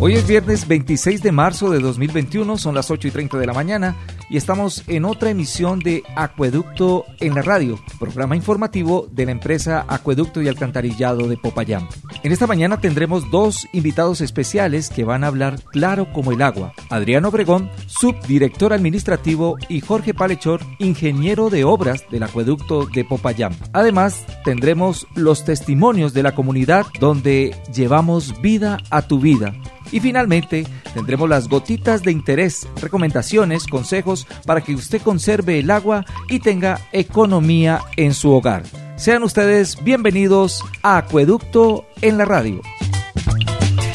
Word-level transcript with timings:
Hoy 0.00 0.14
es 0.14 0.28
viernes 0.28 0.68
26 0.68 1.22
de 1.22 1.32
marzo 1.32 1.70
de 1.70 1.80
2021, 1.80 2.56
son 2.56 2.74
las 2.74 2.88
8 2.88 3.08
y 3.08 3.10
30 3.10 3.36
de 3.36 3.46
la 3.46 3.52
mañana 3.52 3.96
y 4.30 4.36
estamos 4.36 4.84
en 4.86 5.04
otra 5.04 5.30
emisión 5.30 5.80
de 5.80 6.02
Acueducto 6.14 7.04
en 7.18 7.34
la 7.34 7.42
radio, 7.42 7.80
programa 7.98 8.36
informativo 8.36 9.08
de 9.10 9.26
la 9.26 9.32
empresa 9.32 9.86
Acueducto 9.88 10.40
y 10.40 10.48
Alcantarillado 10.48 11.26
de 11.28 11.36
Popayán. 11.36 11.88
En 12.22 12.30
esta 12.30 12.46
mañana 12.46 12.80
tendremos 12.80 13.30
dos 13.30 13.66
invitados 13.72 14.20
especiales 14.20 14.90
que 14.90 15.04
van 15.04 15.24
a 15.24 15.28
hablar 15.28 15.60
claro 15.72 16.12
como 16.12 16.30
el 16.30 16.42
agua. 16.42 16.74
Adriano 16.90 17.28
Obregón, 17.28 17.70
subdirector 17.86 18.72
administrativo 18.72 19.56
y 19.68 19.80
Jorge 19.80 20.14
Palechor, 20.14 20.60
ingeniero 20.78 21.50
de 21.50 21.64
obras 21.64 22.04
del 22.10 22.22
Acueducto 22.22 22.86
de 22.86 23.04
Popayán. 23.04 23.56
Además, 23.72 24.24
tendremos 24.44 25.06
los 25.14 25.44
testimonios 25.44 26.12
de 26.14 26.22
la 26.22 26.36
comunidad 26.36 26.86
donde 27.00 27.56
llevamos 27.74 28.40
vida 28.40 28.47
a 28.90 29.02
tu 29.02 29.20
vida 29.20 29.52
y 29.92 30.00
finalmente, 30.00 30.66
tendremos 30.94 31.28
las 31.28 31.48
gotitas 31.48 32.02
de 32.02 32.12
interés, 32.12 32.66
recomendaciones, 32.80 33.66
consejos 33.66 34.26
para 34.46 34.60
que 34.62 34.74
usted 34.74 35.02
conserve 35.02 35.58
el 35.58 35.70
agua 35.70 36.04
y 36.28 36.40
tenga 36.40 36.80
economía 36.92 37.82
en 37.96 38.14
su 38.14 38.30
hogar. 38.30 38.62
Sean 38.96 39.22
ustedes 39.22 39.82
bienvenidos 39.82 40.64
a 40.82 40.98
Acueducto 40.98 41.86
en 42.00 42.18
la 42.18 42.24
Radio. 42.24 42.60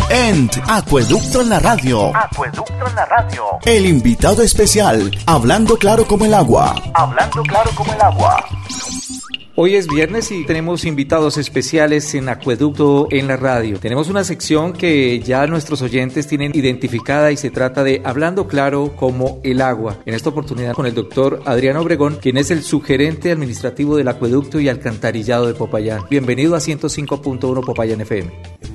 En 0.10 0.50
Acueducto 0.68 1.42
en 1.42 1.50
la 1.50 1.60
Radio. 1.60 2.16
Acueducto 2.16 2.88
en 2.88 2.96
la 2.96 3.06
Radio. 3.06 3.44
El 3.66 3.86
invitado 3.86 4.44
especial, 4.44 5.12
hablando 5.26 5.78
claro 5.78 6.06
como 6.06 6.26
el 6.26 6.34
agua. 6.34 6.76
Hablando 6.94 7.42
claro 7.44 7.72
como 7.76 7.92
el 7.92 8.02
agua. 8.02 8.46
Hoy 9.56 9.76
es 9.76 9.88
viernes 9.88 10.32
y 10.32 10.48
tenemos 10.48 10.84
invitados 10.84 11.38
especiales 11.38 12.16
en 12.16 12.28
Acueducto 12.28 13.08
en 13.12 13.28
la 13.28 13.38
radio. 13.38 13.80
Tenemos 13.80 14.10
una 14.10 14.24
sección 14.24 14.74
que 14.74 15.20
ya 15.20 15.46
nuestros 15.46 15.84
oyentes 15.84 16.26
tienen 16.26 16.54
identificada 16.56 17.32
y 17.32 17.38
se 17.38 17.52
trata 17.52 17.84
de 17.84 18.02
Hablando 18.04 18.48
Claro 18.48 18.96
como 18.96 19.40
el 19.44 19.62
agua. 19.62 20.00
En 20.08 20.16
esta 20.16 20.30
oportunidad 20.30 20.74
con 20.74 20.88
el 20.88 20.96
doctor 20.96 21.44
Adriano 21.46 21.82
Obregón, 21.82 22.18
quien 22.20 22.38
es 22.38 22.50
el 22.50 22.64
sugerente 22.64 23.32
administrativo 23.32 23.96
del 23.96 24.08
Acueducto 24.08 24.60
y 24.60 24.70
Alcantarillado 24.70 25.46
de 25.46 25.54
Popayán. 25.54 26.02
Bienvenido 26.10 26.56
a 26.56 26.60
105.1 26.60 27.64
Popayán 27.64 28.02
FM. 28.02 28.32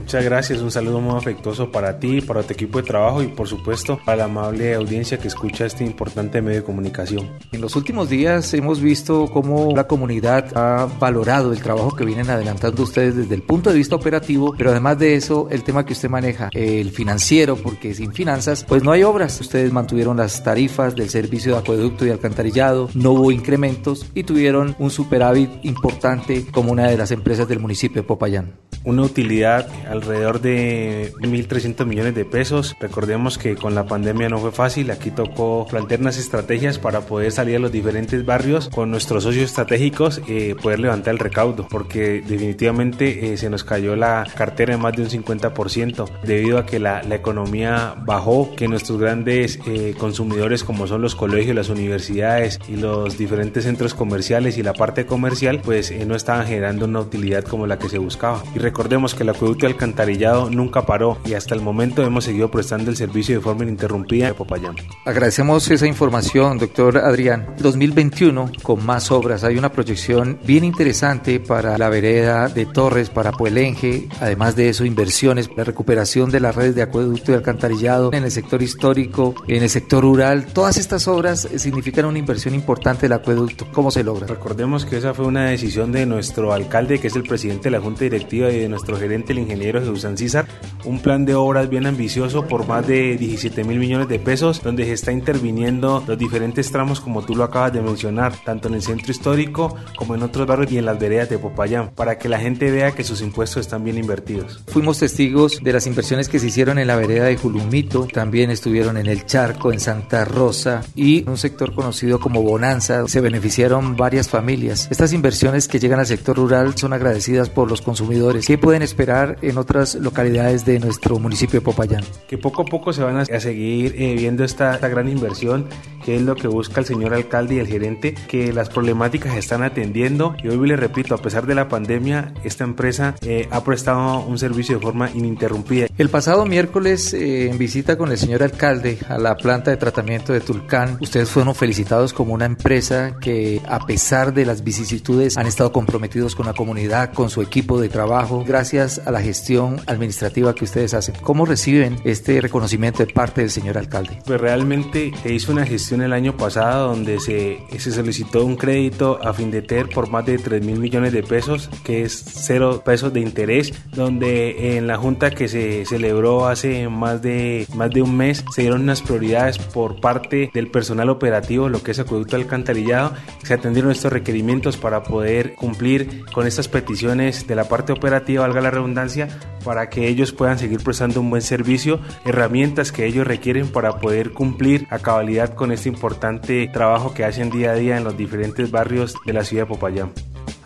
Muchas 0.09 0.25
gracias, 0.25 0.62
un 0.62 0.70
saludo 0.70 1.03
muy 1.03 1.19
afectuoso 1.19 1.70
para 1.70 2.01
ti, 2.01 2.23
para 2.23 2.42
tu 2.42 2.55
equipo 2.55 2.78
de 2.78 2.84
trabajo 2.84 3.23
y 3.23 3.27
por 3.27 3.47
supuesto 3.47 4.01
para 4.06 4.17
la 4.17 4.25
amable 4.25 4.73
audiencia 4.73 5.19
que 5.19 5.28
escucha 5.28 5.67
este 5.67 5.84
importante 5.84 6.41
medio 6.41 6.61
de 6.61 6.64
comunicación. 6.64 7.28
En 7.53 7.61
los 7.61 7.77
últimos 7.77 8.09
días 8.09 8.55
hemos 8.55 8.81
visto 8.81 9.27
cómo 9.31 9.70
la 9.77 9.86
comunidad 9.86 10.56
ha 10.56 10.89
valorado 10.98 11.53
el 11.53 11.61
trabajo 11.61 11.95
que 11.95 12.06
vienen 12.06 12.31
adelantando 12.31 12.84
ustedes 12.84 13.17
desde 13.17 13.34
el 13.34 13.42
punto 13.42 13.69
de 13.69 13.77
vista 13.77 13.97
operativo, 13.97 14.55
pero 14.56 14.70
además 14.70 14.98
de 14.98 15.14
eso, 15.14 15.47
el 15.51 15.62
tema 15.62 15.84
que 15.84 15.92
usted 15.92 16.09
maneja, 16.09 16.48
el 16.55 16.89
financiero, 16.91 17.56
porque 17.56 17.92
sin 17.92 18.14
finanzas, 18.14 18.64
pues 18.67 18.83
no 18.83 18.92
hay 18.92 19.03
obras. 19.03 19.39
Ustedes 19.42 19.70
mantuvieron 19.75 20.17
las 20.17 20.42
tarifas 20.42 20.97
del 20.97 21.11
servicio 21.11 21.53
de 21.53 21.59
acueducto 21.59 22.06
y 22.06 22.11
alcantarillado, 22.11 22.89
no 22.95 23.12
hubo 23.12 23.31
incrementos 23.31 24.06
y 24.14 24.23
tuvieron 24.23 24.75
un 24.79 24.91
superávit 24.91 25.51
importante 25.64 26.47
como 26.51 26.73
una 26.73 26.89
de 26.89 26.97
las 26.97 27.11
empresas 27.11 27.47
del 27.47 27.59
municipio 27.59 28.01
de 28.01 28.09
Popayán. 28.09 28.55
Una 28.84 29.03
utilidad 29.03 29.69
alrededor 29.98 30.41
de 30.41 31.12
1.300 31.20 31.86
millones 31.86 32.14
de 32.14 32.24
pesos. 32.24 32.77
Recordemos 32.80 33.39
que 33.39 33.56
con 33.56 33.74
la 33.74 33.86
pandemia 33.86 34.28
no 34.28 34.39
fue 34.39 34.52
fácil, 34.52 34.90
aquí 34.90 35.11
tocó 35.11 35.67
plantear 35.68 36.00
unas 36.00 36.18
estrategias 36.18 36.78
para 36.78 37.02
poder 37.02 37.33
salir 37.33 37.56
a 37.56 37.58
los 37.58 37.73
diferentes 37.73 38.24
barrios 38.24 38.68
con 38.68 38.90
nuestros 38.90 39.24
socios 39.24 39.45
estratégicos, 39.45 40.20
eh, 40.28 40.55
poder 40.61 40.80
levantar 40.80 41.14
el 41.14 41.18
recaudo, 41.18 41.67
porque 41.68 42.23
definitivamente 42.27 43.33
eh, 43.33 43.36
se 43.36 43.50
nos 43.50 43.64
cayó 43.64 43.96
la 43.96 44.27
cartera 44.36 44.74
de 44.74 44.83
más 44.83 44.95
de 44.95 45.02
un 45.02 45.08
50% 45.08 46.08
debido 46.24 46.58
a 46.58 46.67
que 46.67 46.78
la, 46.78 47.02
la 47.02 47.14
economía 47.14 47.94
bajó, 48.05 48.55
que 48.56 48.68
nuestros 48.68 48.98
grandes 48.98 49.58
eh, 49.67 49.94
consumidores 49.98 50.64
como 50.64 50.86
son 50.86 51.02
los 51.02 51.14
colegios, 51.14 51.55
las 51.55 51.68
universidades 51.68 52.58
y 52.68 52.77
los 52.77 53.18
diferentes 53.18 53.64
centros 53.64 53.94
comerciales 53.94 54.58
y 54.58 54.62
la 54.62 54.73
parte 54.73 55.06
comercial, 55.06 55.61
pues 55.64 55.92
no 56.06 56.14
estaban 56.14 56.46
generando 56.46 56.84
una 56.86 57.00
utilidad 57.00 57.44
como 57.44 57.67
la 57.67 57.78
que 57.78 57.89
se 57.89 57.98
buscaba. 57.98 58.42
Y 58.55 58.58
recordemos 58.58 59.14
que 59.14 59.23
el 59.23 59.30
acueducto 59.30 59.67
y 59.67 59.68
alcantarillado 59.88 60.50
nunca 60.50 60.86
paró 60.86 61.18
y 61.24 61.34
hasta 61.34 61.54
el 61.54 61.60
momento 61.60 62.02
hemos 62.02 62.24
seguido 62.24 62.50
prestando 62.50 62.90
el 62.90 62.96
servicio 62.96 63.34
de 63.36 63.40
forma 63.40 63.64
ininterrumpida 63.64 64.26
de 64.26 64.34
Popayán. 64.34 64.76
Agradecemos 65.04 65.70
esa 65.70 65.86
información, 65.86 66.58
doctor 66.58 66.98
Adrián. 66.98 67.54
2021 67.58 68.52
con 68.62 68.84
más 68.84 69.10
obras. 69.10 69.44
Hay 69.44 69.56
una 69.56 69.72
proyección 69.72 70.38
bien 70.44 70.64
interesante 70.64 71.40
para 71.40 71.78
la 71.78 71.88
vereda 71.88 72.48
de 72.48 72.66
Torres, 72.66 73.10
para 73.10 73.32
Puelenje. 73.32 74.08
Además 74.20 74.56
de 74.56 74.68
eso, 74.68 74.84
inversiones, 74.84 75.48
la 75.56 75.64
recuperación 75.64 76.30
de 76.30 76.40
las 76.40 76.55
redes 76.55 76.74
de 76.74 76.82
acueducto 76.82 77.32
y 77.32 77.34
alcantarillado 77.34 78.12
en 78.12 78.24
el 78.24 78.30
sector 78.30 78.62
histórico, 78.62 79.34
en 79.46 79.62
el 79.62 79.70
sector 79.70 80.02
rural. 80.02 80.46
Todas 80.52 80.76
estas 80.76 81.08
obras 81.08 81.48
significan 81.56 82.05
una 82.05 82.18
inversión 82.18 82.55
importante 82.55 83.02
del 83.02 83.12
acueducto. 83.14 83.66
¿Cómo 83.72 83.90
se 83.90 84.05
logra? 84.05 84.26
Recordemos 84.26 84.84
que 84.84 84.98
esa 84.98 85.14
fue 85.14 85.26
una 85.26 85.46
decisión 85.46 85.92
de 85.92 86.06
nuestro 86.06 86.52
alcalde, 86.52 87.00
que 87.00 87.08
es 87.08 87.16
el 87.16 87.22
presidente 87.22 87.64
de 87.64 87.70
la 87.70 87.80
Junta 87.80 88.05
Directiva 88.05 88.50
y 88.50 88.58
de 88.58 88.68
nuestro 88.68 88.96
gerente, 88.96 89.32
el 89.32 89.40
ingeniero 89.40 89.77
Jesús 89.80 90.06
Císar, 90.16 90.46
un 90.84 91.00
plan 91.00 91.24
de 91.24 91.34
obras 91.34 91.68
bien 91.68 91.86
ambicioso 91.86 92.46
por 92.46 92.66
más 92.66 92.86
de 92.86 93.16
17 93.16 93.64
mil 93.64 93.78
millones 93.78 94.08
de 94.08 94.18
pesos, 94.18 94.62
donde 94.62 94.84
se 94.84 94.92
está 94.92 95.12
interviniendo 95.12 96.02
los 96.06 96.18
diferentes 96.18 96.70
tramos, 96.70 97.00
como 97.00 97.22
tú 97.22 97.34
lo 97.34 97.44
acabas 97.44 97.72
de 97.72 97.83
mencionar, 97.83 98.34
tanto 98.44 98.68
en 98.68 98.74
el 98.74 98.83
centro 98.83 99.11
histórico 99.11 99.77
como 99.96 100.14
en 100.14 100.22
otros 100.22 100.46
barrios 100.46 100.72
y 100.72 100.78
en 100.78 100.86
las 100.86 100.98
veredas 100.98 101.28
de 101.28 101.38
Popayán, 101.38 101.90
para 101.90 102.18
que 102.18 102.28
la 102.28 102.38
gente 102.38 102.70
vea 102.70 102.92
que 102.92 103.05
sus 103.05 103.20
impuestos 103.20 103.61
están 103.61 103.84
bien 103.84 103.98
invertidos. 103.98 104.62
Fuimos 104.68 104.98
testigos 104.98 105.61
de 105.62 105.72
las 105.72 105.86
inversiones 105.86 106.28
que 106.28 106.38
se 106.38 106.48
hicieron 106.48 106.78
en 106.78 106.86
la 106.86 106.96
vereda 106.96 107.24
de 107.24 107.36
Julumito, 107.36 108.06
también 108.12 108.50
estuvieron 108.50 108.96
en 108.96 109.06
el 109.06 109.27
Charco, 109.27 109.72
en 109.72 109.80
Santa 109.80 110.24
Rosa 110.24 110.83
y 110.94 111.28
un 111.28 111.36
sector 111.36 111.74
conocido 111.74 112.18
como 112.20 112.42
Bonanza. 112.42 113.06
Se 113.08 113.20
beneficiaron 113.20 113.96
varias 113.96 114.28
familias. 114.28 114.88
Estas 114.90 115.12
inversiones 115.12 115.68
que 115.68 115.78
llegan 115.78 116.00
al 116.00 116.06
sector 116.06 116.36
rural 116.36 116.77
son 116.77 116.92
agradecidas 116.92 117.50
por 117.50 117.68
los 117.68 117.83
consumidores. 117.83 118.46
¿Qué 118.46 118.58
pueden 118.58 118.83
esperar 118.83 119.38
en 119.42 119.58
otras 119.68 119.96
localidades 119.96 120.64
de 120.64 120.80
nuestro 120.80 121.18
municipio 121.18 121.61
de 121.61 121.64
Popayán? 121.64 122.02
Que 122.27 122.39
poco 122.39 122.62
a 122.62 122.64
poco 122.64 122.95
se 122.95 123.02
van 123.02 123.18
a, 123.18 123.24
seguir 123.27 123.95
eh, 123.98 124.14
viendo 124.17 124.42
esta, 124.42 124.74
esta 124.74 124.89
gran 124.89 125.08
inversión, 125.08 125.67
que 126.05 126.17
es 126.17 126.23
lo 126.23 126.34
que 126.36 126.48
busca 126.48 126.80
el 126.80 126.86
señor 126.86 127.12
alcalde 127.12 127.56
y 127.56 127.58
el 127.58 127.67
gerente, 127.67 128.14
que 128.29 128.52
las 128.52 128.70
problemáticas 128.70 129.34
se 129.34 129.40
están 129.40 129.62
atendiendo. 129.62 130.34
Y 130.43 130.49
hoy 130.49 130.67
le 130.67 130.76
repito, 130.76 131.14
a 131.14 131.19
pesar 131.19 131.46
de 131.46 131.55
la 131.55 131.69
pandemia, 131.69 132.32
esta 132.44 132.64
empresa 132.64 133.14
eh, 133.20 133.46
ha 133.50 133.62
prestado 133.62 134.20
un 134.20 134.38
servicio 134.38 134.76
de 134.76 134.82
forma 134.82 135.11
ininterrumpida. 135.11 135.88
El 135.99 136.08
pasado 136.08 136.46
miércoles, 136.46 137.12
eh, 137.12 137.50
en 137.50 137.58
visita 137.58 137.99
con 137.99 138.11
el 138.11 138.17
señor 138.17 138.43
alcalde 138.43 138.99
a 139.06 139.19
la 139.19 139.37
planta 139.37 139.70
de 139.70 139.76
tratamiento 139.76 140.32
de 140.32 140.40
Tulcán, 140.40 140.96
ustedes 141.02 141.29
fueron 141.29 141.55
felicitados 141.55 142.14
como 142.14 142.32
una 142.32 142.46
empresa 142.46 143.17
que, 143.20 143.61
a 143.69 143.81
pesar 143.81 144.32
de 144.32 144.46
las 144.46 144.64
vicisitudes, 144.64 145.37
han 145.37 145.46
estado 145.46 145.73
comprometidos 145.73 146.35
con 146.35 146.46
la 146.46 146.55
comunidad, 146.55 147.12
con 147.12 147.29
su 147.29 147.43
equipo 147.43 147.79
de 147.79 147.90
trabajo, 147.90 148.44
gracias 148.46 149.02
a 149.05 149.11
la 149.11 149.20
gestión 149.20 149.57
administrativa 149.87 150.55
que 150.55 150.64
ustedes 150.64 150.94
hacen. 150.94 151.14
¿Cómo 151.23 151.44
reciben 151.44 151.96
este 152.05 152.41
reconocimiento 152.41 153.05
de 153.05 153.12
parte 153.12 153.41
del 153.41 153.50
señor 153.50 153.79
alcalde? 153.79 154.19
Pues 154.25 154.41
realmente 154.41 155.12
se 155.23 155.32
hizo 155.32 155.52
una 155.52 155.67
gestión 155.67 156.02
el 156.02 156.12
año 156.12 156.37
pasado 156.37 156.88
donde 156.88 157.20
se, 157.20 157.58
se 157.79 157.93
solicitó 157.93 158.44
un 158.44 158.56
crédito 158.56 159.19
a 159.23 159.32
Findeter 159.32 159.88
por 159.88 160.11
más 160.11 160.25
de 160.27 160.38
3 160.38 160.65
mil 160.65 160.79
millones 160.79 161.12
de 161.12 161.23
pesos, 161.23 161.71
que 161.85 162.03
es 162.03 162.25
cero 162.25 162.82
pesos 162.85 163.12
de 163.12 163.21
interés, 163.21 163.73
donde 163.94 164.77
en 164.77 164.87
la 164.87 164.97
junta 164.97 165.31
que 165.31 165.49
se 165.49 165.85
celebró 165.85 166.47
hace 166.47 166.88
más 166.88 167.21
de, 167.23 167.67
más 167.75 167.91
de 167.91 168.03
un 168.03 168.17
mes 168.17 168.44
se 168.55 168.62
dieron 168.62 168.82
unas 168.82 169.03
prioridades 169.03 169.59
por 169.59 170.00
parte 170.00 170.50
del 170.55 170.71
personal 170.71 171.11
operativo, 171.11 171.69
lo 171.69 171.82
que 171.82 171.93
es 171.93 171.99
acueducto 171.99 172.37
alcantarillado, 172.37 173.12
se 173.43 173.55
atendieron 173.55 173.91
estos 173.91 174.12
requerimientos 174.12 174.77
para 174.77 175.03
poder 175.03 175.55
cumplir 175.55 176.25
con 176.32 176.47
estas 176.47 176.69
peticiones 176.69 177.47
de 177.47 177.55
la 177.55 177.69
parte 177.69 177.93
operativa, 177.93 178.43
valga 178.43 178.61
la 178.61 178.71
redundancia, 178.71 179.29
para 179.64 179.88
que 179.90 180.08
ellos 180.08 180.32
puedan 180.32 180.58
seguir 180.58 180.82
prestando 180.82 181.20
un 181.20 181.31
buen 181.31 181.43
servicio, 181.43 182.00
herramientas 182.25 182.93
que 182.93 183.06
ellos 183.06 183.26
requieren 183.26 183.69
para 183.69 183.99
poder 183.99 184.32
cumplir 184.32 184.87
a 184.90 184.99
cabalidad 184.99 185.55
con 185.55 185.73
este 185.73 185.88
importante 185.88 186.69
trabajo 186.73 187.14
que 187.14 187.25
hacen 187.25 187.50
día 187.50 187.73
a 187.73 187.75
día 187.75 187.96
en 187.96 188.05
los 188.05 188.17
diferentes 188.17 188.70
barrios 188.70 189.14
de 189.26 189.32
la 189.32 189.44
ciudad 189.44 189.64
de 189.64 189.69
Popayán. 189.69 190.12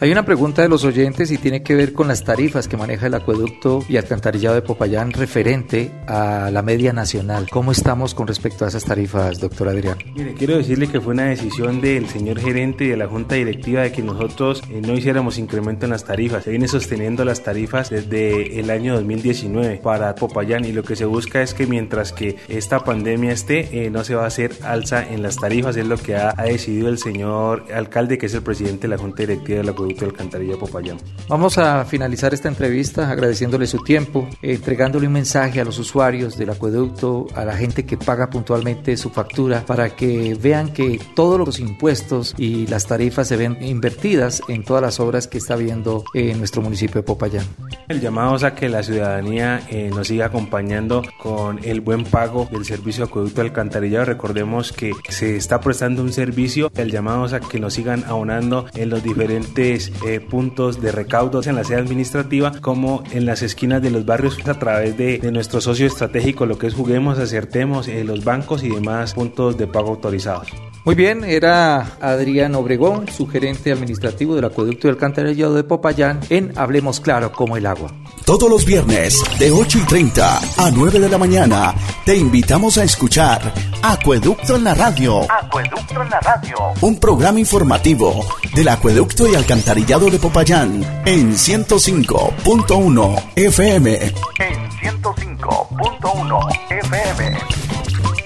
Hay 0.03 0.11
una 0.11 0.25
pregunta 0.25 0.63
de 0.63 0.69
los 0.69 0.83
oyentes 0.83 1.31
y 1.31 1.39
tiene 1.39 1.63
que 1.63 1.77
ver 1.77 1.93
con 1.93 2.09
las 2.09 2.25
tarifas 2.25 2.67
que 2.67 2.77
maneja 2.77 3.07
el 3.07 3.15
acueducto 3.15 3.85
y 3.89 3.99
alcantarillado 3.99 4.57
de 4.57 4.63
Popayán 4.63 5.13
referente 5.13 5.93
a 6.09 6.51
la 6.51 6.61
media 6.61 6.93
nacional. 6.93 7.47
¿Cómo 7.49 7.71
estamos 7.71 8.13
con 8.13 8.27
respecto 8.27 8.65
a 8.65 8.69
esas 8.69 8.85
tarifas, 8.85 9.39
doctor 9.39 9.69
Adrián? 9.69 9.99
Mire, 10.17 10.35
quiero 10.35 10.57
decirle 10.57 10.89
que 10.89 11.01
fue 11.01 11.13
una 11.13 11.27
decisión 11.27 11.81
del 11.81 12.09
señor 12.09 12.41
gerente 12.41 12.83
y 12.83 12.89
de 12.89 12.97
la 12.97 13.07
junta 13.07 13.37
directiva 13.37 13.83
de 13.83 13.93
que 13.93 14.03
nosotros 14.03 14.65
eh, 14.73 14.81
no 14.85 14.95
hiciéramos 14.95 15.39
incremento 15.39 15.87
en 15.87 15.93
las 15.93 16.05
tarifas. 16.05 16.43
Se 16.43 16.51
viene 16.51 16.67
sosteniendo 16.67 17.25
las 17.25 17.45
tarifas 17.45 17.89
desde 17.89 18.59
el 18.59 18.71
año 18.71 18.95
2019 18.95 19.83
para 19.85 20.17
Popayán 20.17 20.65
y 20.65 20.73
lo 20.73 20.83
que 20.83 20.97
se 20.97 21.05
busca 21.05 21.43
es 21.43 21.55
que 21.55 21.69
mientras 21.69 22.13
que 22.13 22.39
esta 22.49 22.81
pandemia 22.81 23.31
esté, 23.31 23.87
eh, 23.87 23.89
no 23.89 24.03
se 24.03 24.17
va 24.17 24.25
a 24.25 24.27
hacer 24.27 24.51
alza 24.65 25.09
en 25.09 25.23
las 25.23 25.37
tarifas, 25.37 25.77
es 25.77 25.87
lo 25.87 25.97
que 25.97 26.17
ha, 26.17 26.35
ha 26.37 26.43
decidido 26.43 26.89
el 26.89 26.99
señor 26.99 27.67
alcalde, 27.73 28.19
que 28.19 28.27
es 28.27 28.35
el 28.35 28.43
presidente 28.43 28.89
de 28.89 28.97
la 28.97 28.99
junta 28.99 29.23
directiva 29.23 29.59
del 29.59 29.69
acueducto 29.69 29.92
de 30.01 30.07
Alcantarilla 30.07 30.57
Popayán. 30.57 30.99
Vamos 31.29 31.59
a 31.59 31.85
finalizar 31.85 32.35
esta 32.35 32.49
entrevista 32.49 33.11
agradeciéndole 33.11 33.67
su 33.67 33.79
tiempo, 33.79 34.29
entregándole 34.43 35.07
un 35.07 35.13
mensaje 35.13 35.61
a 35.61 35.65
los 35.65 35.79
usuarios 35.79 36.37
del 36.37 36.51
acueducto, 36.51 37.27
a 37.35 37.45
la 37.45 37.57
gente 37.57 37.85
que 37.85 37.97
paga 37.97 38.31
puntualmente 38.31 38.97
su 38.97 39.11
factura, 39.11 39.65
para 39.67 39.91
que 39.91 40.37
vean 40.41 40.73
que 40.73 41.01
todos 41.15 41.39
los 41.39 41.61
impuestos 41.61 42.35
y 42.37 42.67
las 42.67 42.87
tarifas 42.87 43.29
se 43.29 43.37
ven 43.37 43.59
invertidas 43.61 44.43
en 44.49 44.65
todas 44.65 44.83
las 44.83 45.01
obras 45.01 45.27
que 45.27 45.39
está 45.39 45.57
viendo 45.57 46.05
en 46.15 46.39
nuestro 46.39 46.63
municipio 46.63 47.01
de 47.01 47.03
Popayán. 47.03 47.47
El 47.89 48.01
llamado 48.01 48.37
es 48.37 48.45
a 48.45 48.55
que 48.55 48.69
la 48.69 48.83
ciudadanía 48.83 49.63
eh, 49.69 49.91
nos 49.95 50.09
siga 50.09 50.27
acompañando 50.27 51.03
con 51.19 51.61
el 51.65 51.81
buen 51.81 52.05
pago 52.05 52.49
del 52.51 52.65
servicio 52.65 53.05
de 53.05 53.11
acueducto 53.11 53.43
de 53.43 53.49
alcantarillado. 53.49 54.05
Recordemos 54.07 54.73
que 54.73 54.93
se 55.09 55.37
está 55.37 55.61
prestando 55.61 56.03
un 56.03 56.13
servicio. 56.13 56.71
El 56.75 56.91
llamado 56.91 57.27
es 57.27 57.33
a 57.33 57.41
que 57.41 57.61
nos 57.61 57.75
sigan 57.75 58.05
abonando 58.05 58.67
en 58.75 58.91
los 58.91 59.03
diferentes 59.03 59.82
eh, 60.07 60.21
puntos 60.21 60.81
de 60.81 60.93
recaudos 60.93 61.47
en 61.47 61.57
la 61.57 61.65
sede 61.65 61.79
administrativa 61.79 62.53
como 62.61 63.03
en 63.13 63.27
las 63.27 63.43
esquinas 63.43 63.83
de 63.83 63.91
los 63.91 64.05
barrios 64.05 64.39
a 64.47 64.59
través 64.59 64.97
de, 64.97 65.19
nuestro 65.33 65.61
socio 65.61 65.87
estratégico, 65.87 66.47
lo 66.47 66.59
que 66.59 66.67
es 66.67 66.75
Juguemos, 66.75 67.19
Acertemos, 67.19 67.89
eh, 67.89 68.05
los 68.05 68.25
bancos 68.25 68.63
y 68.63 68.69
demás 68.69 69.15
puntos 69.15 69.57
de 69.57 69.67
pago 69.67 69.91
autorizados. 69.91 70.49
Muy 70.85 70.97
bien, 70.97 71.23
era 71.23 71.97
Adrián 72.01 72.57
Obregón, 72.57 73.07
su 73.09 73.29
gerente 73.29 73.71
administrativo 73.71 74.35
del 74.35 74.47
acueducto 74.47 74.89
y 74.89 74.91
alcantarillado 74.91 75.55
de 75.55 75.63
Popayán 75.63 76.19
en 76.29 76.53
Hablemos 76.59 76.99
Claro 76.99 77.31
como 77.31 77.57
el 77.57 77.67
agua. 77.67 77.93
Todos 78.25 78.51
los 78.51 78.65
viernes 78.65 79.23
de 79.39 79.53
8 79.53 79.79
y 79.79 79.87
30 79.87 80.39
a 80.57 80.71
9 80.73 80.99
de 80.99 81.09
la 81.09 81.19
mañana 81.19 81.73
te 82.05 82.17
invitamos 82.17 82.79
a 82.79 82.85
escuchar 82.85 83.41
Acueducto 83.83 84.57
en 84.57 84.65
la 84.65 84.75
Radio. 84.75 85.21
Acueducto 85.31 86.03
en 86.03 86.11
la 86.11 86.19
Radio. 86.19 86.57
Un 86.81 86.99
programa 86.99 87.39
informativo 87.39 88.25
del 88.53 88.67
acueducto 88.69 89.29
y 89.29 89.37
alcantarillado 89.37 90.11
de 90.11 90.19
Popayán 90.19 90.83
en 91.05 91.33
105.1 91.35 93.23
FM. 93.37 93.95
En 93.95 94.71
105.1 94.71 96.61
FM. 96.71 97.82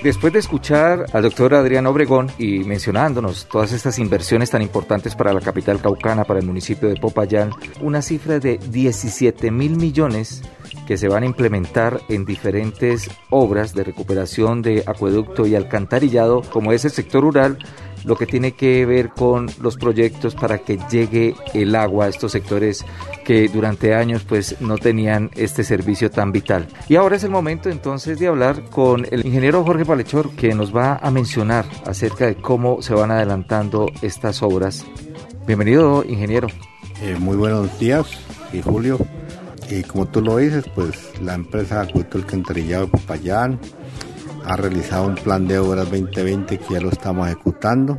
Después 0.07 0.33
de 0.33 0.39
escuchar 0.39 1.07
al 1.13 1.23
doctor 1.25 1.53
Adrián 1.53 1.85
Obregón 1.89 2.31
y 2.39 2.61
mencionándonos 2.61 3.49
todas 3.49 3.73
estas 3.73 3.99
inversiones 3.99 4.51
tan 4.51 4.63
importantes 4.63 5.17
para 5.17 5.33
la 5.33 5.41
capital 5.41 5.81
caucana, 5.81 6.23
para 6.23 6.39
el 6.39 6.47
municipio 6.47 6.89
de 6.89 6.95
Popayán, 6.95 7.51
una 7.81 8.01
cifra 8.03 8.39
de 8.39 8.59
17 8.59 9.51
mil 9.51 9.77
millones 9.77 10.45
que 10.87 10.97
se 10.97 11.09
van 11.09 11.25
a 11.25 11.27
implementar 11.27 12.01
en 12.09 12.25
diferentes 12.25 13.11
obras 13.31 13.75
de 13.75 13.83
recuperación 13.83 14.63
de 14.63 14.85
acueducto 14.87 15.45
y 15.45 15.57
alcantarillado, 15.57 16.43
como 16.53 16.71
es 16.71 16.85
el 16.85 16.93
sector 16.93 17.25
rural, 17.25 17.59
lo 18.07 18.17
que 18.17 18.25
tiene 18.25 18.53
que 18.53 18.87
ver 18.87 19.11
con 19.11 19.51
los 19.61 19.77
proyectos 19.77 20.35
para 20.35 20.59
que 20.59 20.79
llegue 20.91 21.35
el 21.53 21.75
agua 21.75 22.07
a 22.07 22.09
estos 22.09 22.33
sectores 22.33 22.85
que 23.25 23.49
durante 23.49 23.95
años 23.95 24.25
pues 24.27 24.61
no 24.61 24.79
tenían 24.79 25.31
este 25.35 25.65
servicio 25.65 26.11
tan 26.11 26.31
vital. 26.31 26.69
Y 26.89 26.95
ahora 26.97 27.17
es 27.17 27.25
el 27.25 27.31
momento 27.31 27.69
entonces 27.69 28.19
de 28.21 28.29
hablar 28.29 28.71
con 28.71 29.07
el 29.11 29.27
ingeniero 29.27 29.65
Jorge 29.65 29.85
Palechor 29.85 30.31
que 30.31 30.55
nos 30.55 30.75
va 30.75 30.97
a 31.03 31.11
mencionar 31.11 31.67
acerca 31.85 32.27
de 32.27 32.37
cómo 32.37 32.81
se 32.81 32.95
van 32.95 33.11
adelantando 33.11 33.91
estas 34.03 34.43
obras. 34.43 34.87
Bienvenido, 35.47 36.05
ingeniero. 36.05 36.47
Eh, 37.03 37.17
muy 37.19 37.37
buenos 37.37 37.77
días, 37.79 38.07
y 38.53 38.63
Julio. 38.63 38.99
Y 39.69 39.83
como 39.83 40.07
tú 40.07 40.23
lo 40.23 40.37
dices, 40.37 40.65
pues 40.75 41.13
la 41.21 41.35
empresa 41.35 41.81
Acueducto 41.81 42.19
Alcantarillado 42.19 42.87
de 42.87 42.93
Popayán 42.93 43.59
ha 44.47 44.57
realizado 44.57 45.07
un 45.07 45.17
plan 45.17 45.47
de 45.47 45.59
obras 45.59 45.91
2020 45.91 46.59
que 46.59 46.75
ya 46.75 46.81
lo 46.81 46.91
estamos 46.91 47.27
ejecutando. 47.27 47.99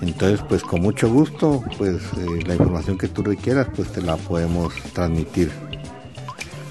Entonces, 0.00 0.40
pues 0.48 0.62
con 0.62 0.82
mucho 0.82 1.08
gusto, 1.08 1.62
pues 1.78 1.96
eh, 2.18 2.44
la 2.46 2.54
información 2.54 2.96
que 2.96 3.08
tú 3.08 3.22
requieras, 3.22 3.66
pues 3.74 3.90
te 3.92 4.02
la 4.02 4.16
podemos 4.16 4.74
transmitir. 4.92 5.50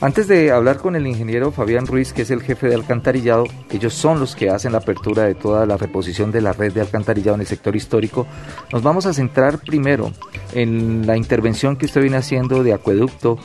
Antes 0.02 0.28
de 0.28 0.52
hablar 0.52 0.78
con 0.78 0.96
el 0.96 1.08
ingeniero 1.08 1.52
Fabián 1.52 1.88
Ruiz, 1.88 2.14
que 2.14 2.24
es 2.24 2.32
el 2.32 2.42
jefe 2.42 2.68
de 2.68 2.76
alcantarillado, 2.76 3.46
ellos 3.72 3.94
son 3.94 4.20
los 4.20 4.36
que 4.36 4.50
hacen 4.50 4.74
la 4.74 4.80
apertura 4.80 5.24
de 5.24 5.36
toda 5.36 5.66
la 5.66 5.78
reposición 5.78 6.32
de 6.32 6.42
la 6.42 6.54
red 6.54 6.74
de 6.74 6.82
alcantarillado 6.82 7.36
en 7.36 7.42
el 7.42 7.48
sector 7.48 7.76
histórico, 7.76 8.28
nos 8.72 8.84
vamos 8.84 9.06
a 9.06 9.14
centrar 9.14 9.60
primero 9.60 10.12
en 10.54 11.08
la 11.08 11.18
intervención 11.18 11.78
que 11.78 11.86
usted 11.86 12.02
viene 12.02 12.18
haciendo 12.18 12.62
de 12.62 12.74
acueducto 12.74 13.40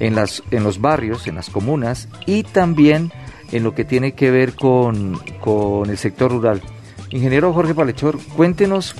en, 0.00 0.16
las, 0.16 0.42
en 0.50 0.64
los 0.64 0.80
barrios, 0.80 1.28
en 1.28 1.36
las 1.36 1.48
comunas 1.48 2.08
y 2.26 2.42
también 2.42 3.12
en 3.52 3.62
lo 3.62 3.74
que 3.74 3.84
tiene 3.84 4.12
que 4.12 4.30
ver 4.30 4.54
con, 4.54 5.20
con 5.40 5.90
el 5.90 5.98
sector 5.98 6.32
rural. 6.32 6.62
Ingeniero 7.10 7.52
Jorge 7.52 7.74
Palechor, 7.74 8.18
cuéntenos 8.34 8.94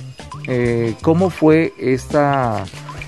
eh, 0.47 0.95
cómo 1.01 1.29
fue 1.31 1.73
esta, 1.79 2.63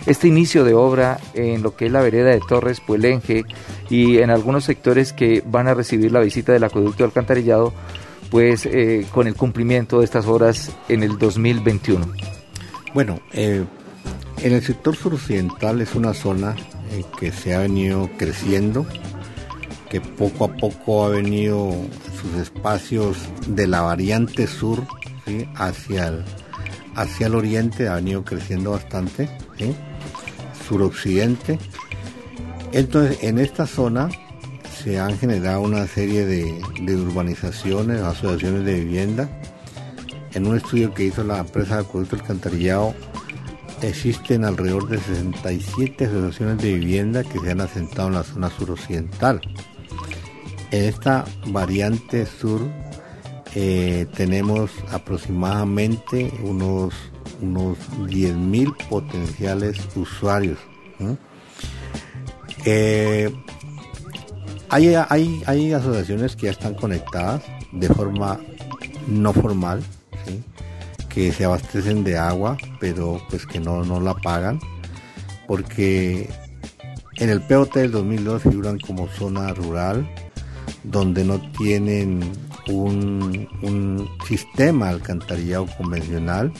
este 0.08 0.28
inicio 0.28 0.64
de 0.64 0.74
obra 0.74 1.20
en 1.36 1.62
lo 1.62 1.76
que 1.76 1.86
es 1.86 1.92
la 1.92 2.02
vereda 2.02 2.32
de 2.32 2.42
Torres 2.48 2.82
Puelenge 2.82 3.46
y 3.90 4.18
en 4.18 4.32
algunos 4.32 4.64
sectores 4.64 5.14
que 5.14 5.44
van 5.46 5.68
a 5.68 5.76
recibir 5.76 6.12
la 6.12 6.22
visita 6.22 6.54
del 6.54 6.64
acueducto 6.64 7.04
alcantarillado, 7.04 7.72
pues 8.32 8.66
eh, 8.66 9.06
con 9.14 9.28
el 9.28 9.36
cumplimiento 9.36 10.00
de 10.00 10.06
estas 10.06 10.26
obras 10.26 10.76
en 10.90 11.04
el 11.04 11.20
2021. 11.20 12.08
Bueno, 12.96 13.20
eh, 13.34 13.64
en 14.42 14.54
el 14.54 14.64
sector 14.64 14.96
suroccidental 14.96 15.82
es 15.82 15.94
una 15.94 16.14
zona 16.14 16.56
que 17.20 17.32
se 17.32 17.54
ha 17.54 17.60
venido 17.60 18.10
creciendo 18.18 18.86
que 19.90 20.02
poco 20.02 20.46
a 20.46 20.54
poco 20.54 21.06
ha 21.06 21.10
venido 21.10 21.74
sus 22.22 22.42
espacios 22.42 23.18
de 23.48 23.68
la 23.68 23.82
variante 23.82 24.48
sur 24.48 24.86
hacia, 25.56 26.08
el, 26.08 26.26
hacia 26.96 27.28
el 27.28 27.36
oriente, 27.36 27.88
ha 27.88 27.96
venido 27.96 28.24
creciendo 28.24 28.72
bastante, 28.72 29.30
suroccidente. 30.68 31.60
Entonces, 32.72 33.24
en 33.24 33.40
esta 33.40 33.66
zona 33.68 34.10
se 34.84 35.00
han 35.00 35.18
generado 35.18 35.62
una 35.62 35.88
serie 35.88 36.26
de, 36.26 36.96
urbanizaciones, 36.96 38.02
asociaciones 38.02 38.66
de 38.66 38.82
vivienda. 38.82 39.30
En 40.34 40.46
un 40.48 40.58
estudio 40.58 40.94
que 40.94 41.06
hizo 41.06 41.24
la 41.24 41.40
empresa 41.40 41.76
de 41.76 41.82
Acueducto 41.82 42.18
Alcantarillado, 42.18 42.94
existen 43.82 44.44
alrededor 44.44 44.88
de 44.90 44.98
67 44.98 46.06
asociaciones 46.06 46.58
de 46.62 46.74
vivienda 46.74 47.24
que 47.24 47.40
se 47.40 47.52
han 47.52 47.62
asentado 47.62 48.10
en 48.10 48.16
la 48.16 48.24
zona 48.24 48.50
suroccidental. 48.50 49.42
En 50.76 50.84
esta 50.84 51.24
variante 51.48 52.26
sur 52.26 52.60
eh, 53.54 54.08
tenemos 54.14 54.72
aproximadamente 54.92 56.34
unos, 56.44 56.94
unos 57.42 57.78
10.000 58.02 58.76
potenciales 58.90 59.78
usuarios. 59.96 60.60
Eh, 62.66 63.34
hay, 64.68 64.96
hay, 65.46 65.72
asociaciones 65.72 66.36
que 66.36 66.48
ya 66.48 66.52
están 66.52 66.74
conectadas 66.74 67.42
de 67.72 67.88
forma 67.88 68.42
no 69.08 69.32
formal, 69.32 69.82
que 71.08 71.32
se 71.32 71.46
abastecen 71.46 72.04
de 72.04 72.18
agua, 72.18 72.58
pero 72.82 73.22
pues 73.30 73.46
que 73.46 73.62
no, 73.62 73.86
no 73.86 74.02
la 74.02 74.14
pagan, 74.16 74.60
porque 75.48 76.30
en 77.16 77.30
el 77.30 77.40
POT 77.44 77.76
del 77.76 77.92
2002 77.92 78.42
figuran 78.42 78.78
como 78.78 79.08
zona 79.08 79.54
rural, 79.54 80.06
donde 80.92 81.24
no 81.24 81.40
tienen 81.52 82.22
un, 82.68 84.08
sistema 84.28 84.90
alcantarillado 84.90 85.68
convencional, 85.78 86.52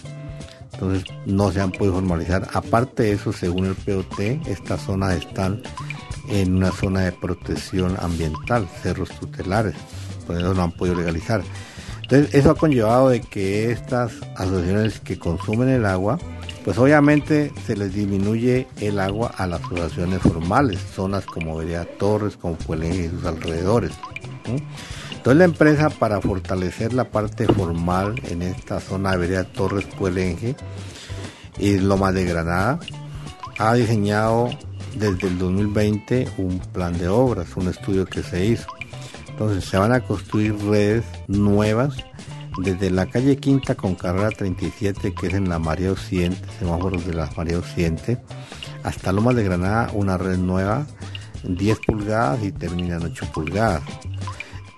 entonces 0.74 1.06
no 1.26 1.52
se 1.52 1.62
han 1.62 1.72
podido 1.72 1.96
formalizar. 1.96 2.48
Aparte 2.54 3.04
de 3.04 3.12
eso, 3.14 3.34
según 3.34 3.66
el 3.66 3.76
POT, 3.76 4.20
estas 4.48 4.82
zonas 4.82 5.16
están 5.16 5.62
en 6.30 6.56
una 6.56 6.72
zona 6.72 7.02
de 7.02 7.12
protección 7.12 7.96
ambiental, 8.00 8.68
cerros 8.82 9.10
tutelares, 9.20 9.76
por 10.28 10.38
eso 10.38 10.54
no 10.54 10.64
han 10.64 10.72
podido 10.72 10.98
legalizar. 10.98 11.42
Entonces 12.06 12.36
eso 12.36 12.52
ha 12.52 12.56
conllevado 12.56 13.10
de 13.10 13.20
que 13.20 13.72
estas 13.72 14.14
asociaciones 14.36 15.00
que 15.00 15.18
consumen 15.18 15.70
el 15.70 15.88
agua, 15.88 16.20
pues 16.64 16.78
obviamente 16.78 17.52
se 17.66 17.76
les 17.76 17.96
disminuye 17.96 18.68
el 18.80 19.00
agua 19.00 19.32
a 19.36 19.48
las 19.48 19.64
asociaciones 19.64 20.22
formales, 20.22 20.80
zonas 20.80 21.26
como 21.26 21.58
Vereda 21.58 21.86
Torres, 21.98 22.38
como 22.38 22.56
Puelengue 22.58 23.06
y 23.06 23.10
sus 23.10 23.26
alrededores. 23.26 23.92
Entonces 24.46 25.36
la 25.36 25.46
empresa 25.46 25.90
para 25.90 26.22
fortalecer 26.22 26.94
la 26.94 27.06
parte 27.06 27.48
formal 27.48 28.14
en 28.30 28.44
esta 28.44 28.80
zona 28.80 29.14
de 29.14 29.18
Vereda 29.18 29.44
Torres 29.46 29.86
Puelengue 29.98 30.56
y 31.58 31.80
Lomas 31.80 32.14
de 32.14 32.26
Granada, 32.26 32.80
ha 33.58 33.74
diseñado 33.74 34.52
desde 34.96 35.28
el 35.28 35.40
2020 35.40 36.28
un 36.38 36.60
plan 36.60 36.96
de 37.00 37.08
obras, 37.08 37.58
un 37.58 37.68
estudio 37.68 38.06
que 38.06 38.22
se 38.22 38.46
hizo. 38.46 38.75
Entonces 39.36 39.66
se 39.66 39.78
van 39.78 39.92
a 39.92 40.00
construir 40.00 40.56
redes 40.64 41.04
nuevas 41.28 41.94
desde 42.64 42.90
la 42.90 43.06
calle 43.06 43.36
Quinta 43.36 43.76
con 43.76 43.96
carrera 43.96 44.30
37, 44.30 45.14
que 45.14 45.28
es 45.28 45.34
en 45.34 45.50
la 45.50 45.60
María 45.60 45.92
Occidente, 45.92 46.40
semáforos 46.58 47.06
de 47.06 47.16
la 47.16 47.30
María 47.36 47.60
Occidente, 47.60 48.18
hasta 48.84 49.12
Lomas 49.12 49.36
de 49.36 49.44
Granada, 49.44 49.92
una 49.94 50.18
red 50.18 50.38
nueva, 50.38 50.88
10 51.44 51.80
pulgadas 51.86 52.46
y 52.46 52.54
termina 52.54 52.96
en 52.96 53.04
8 53.08 53.26
pulgadas. 53.34 53.82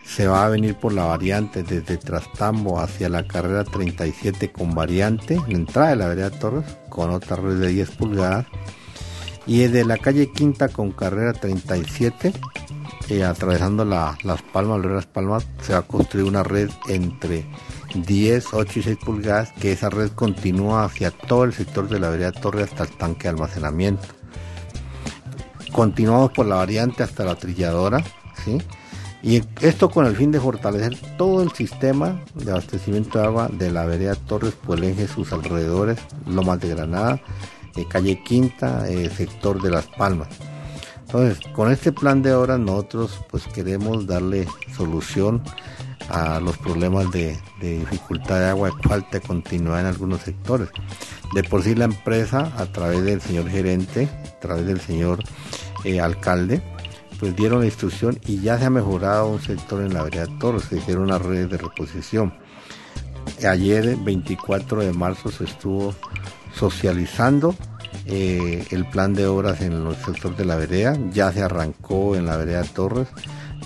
Se 0.04 0.28
va 0.28 0.48
a 0.48 0.50
venir 0.50 0.74
por 0.74 0.92
la 0.92 1.06
variante 1.06 1.62
desde 1.62 1.98
Trastambo 1.98 2.80
hacia 2.80 3.10
la 3.10 3.28
carrera 3.28 3.64
37 3.64 4.52
con 4.52 4.74
variante, 4.74 5.40
la 5.48 5.56
entrada 5.56 5.90
de 5.90 5.96
la 5.98 6.08
vereda 6.08 6.32
Torres, 6.32 6.66
con 6.90 7.12
otra 7.12 7.36
red 7.36 7.60
de 7.60 7.68
10 7.68 7.92
pulgadas. 7.92 8.48
Y 9.46 9.60
desde 9.60 9.86
la 9.86 9.98
calle 9.98 10.32
Quinta 10.32 10.68
con 10.68 10.90
carrera 10.90 11.34
37 11.34 12.34
atravesando 13.26 13.86
Las 13.86 14.42
Palmas, 14.52 14.86
Las 14.86 15.06
Palmas, 15.06 15.48
se 15.62 15.74
va 15.74 15.80
a 15.80 15.84
construir 15.84 16.26
una 16.28 16.44
red 16.44 16.70
entre 16.88 17.46
10, 17.94 18.54
8 18.54 18.80
y 18.80 18.84
6 18.84 18.98
pulgadas, 18.98 19.52
que 19.54 19.72
esa 19.72 19.90
red 19.90 20.12
continúa 20.12 20.86
hacia 20.86 21.12
todo 21.12 21.46
el 21.46 21.54
sector 21.54 21.88
de 21.88 22.00
la 22.00 22.10
vereda 22.10 22.32
Torre 22.32 22.64
hasta 22.64 22.84
el 22.84 22.90
tanque 22.92 23.24
de 23.24 23.30
almacenamiento. 23.30 24.08
Continuamos 25.72 26.32
por 26.32 26.46
la 26.46 26.56
variante 26.56 27.04
hasta 27.04 27.24
la 27.24 27.36
trilladora, 27.36 28.04
¿sí? 28.44 28.58
Y 29.24 29.42
esto 29.62 29.90
con 29.90 30.06
el 30.06 30.16
fin 30.16 30.32
de 30.32 30.40
fortalecer 30.40 30.98
todo 31.18 31.42
el 31.42 31.52
sistema 31.52 32.22
de 32.36 32.52
abastecimiento 32.52 33.20
de 33.20 33.26
agua 33.26 33.50
de 33.52 33.72
la 33.72 33.86
vereda 33.86 34.16
Torres, 34.16 34.54
Puelenje, 34.54 35.08
sus 35.08 35.34
alrededores, 35.34 35.98
Lomas 36.28 36.60
de 36.60 36.70
Granada, 36.70 37.20
eh, 37.76 37.86
calle 37.90 38.22
Quinta, 38.24 38.88
eh, 38.88 39.10
sector 39.10 39.62
de 39.62 39.72
Las 39.72 39.88
Palmas. 39.88 40.30
Entonces, 41.08 41.40
con 41.54 41.72
este 41.72 41.94
plan 41.94 42.22
de 42.22 42.34
obras 42.34 42.60
nosotros 42.60 43.22
pues 43.30 43.48
queremos 43.48 44.06
darle 44.06 44.46
solución 44.76 45.42
a 46.10 46.42
los 46.42 46.58
problemas 46.58 47.10
de, 47.12 47.40
dificultad 47.62 48.40
de 48.42 48.48
agua, 48.48 48.72
de 48.72 48.90
falta 48.90 49.10
de 49.12 49.22
continuidad 49.22 49.80
en 49.80 49.86
algunos 49.86 50.22
sectores. 50.22 50.68
De 51.34 51.44
por 51.44 51.64
sí 51.64 51.76
la 51.76 51.86
empresa, 51.86 52.52
a 52.58 52.66
través 52.66 53.06
del 53.06 53.22
señor 53.22 53.50
gerente, 53.50 54.10
a 54.26 54.40
través 54.42 54.66
del 54.66 54.82
señor 54.82 55.24
eh, 55.86 56.02
alcalde, 56.02 56.62
pues 57.22 57.34
dieron 57.38 57.62
la 57.62 57.68
instrucción 57.68 58.20
y 58.26 58.42
ya 58.42 58.60
se 58.60 58.66
ha 58.66 58.70
mejorado 58.70 59.30
un 59.30 59.42
sector 59.42 59.82
en 59.82 59.94
la 59.94 60.04
vereda 60.04 60.28
se 60.60 60.78
hicieron 60.78 61.04
una 61.04 61.20
red 61.20 61.48
de 61.48 61.58
reposición. 61.58 62.34
Ayer, 63.48 63.96
24 63.96 64.82
de 64.82 64.92
marzo, 64.92 65.32
se 65.32 65.46
estuvo 65.46 65.96
socializando 66.54 67.56
eh, 68.10 68.66
el 68.72 68.86
plan 68.86 69.14
de 69.14 69.28
obras 69.28 69.62
en 69.62 69.74
el 69.74 69.96
sector 69.98 70.36
de 70.36 70.46
la 70.46 70.56
vereda, 70.56 70.98
ya 71.12 71.32
se 71.34 71.44
arrancó 71.44 72.16
en 72.16 72.26
la 72.26 72.38
vereda 72.38 72.64
Torres, 72.64 73.08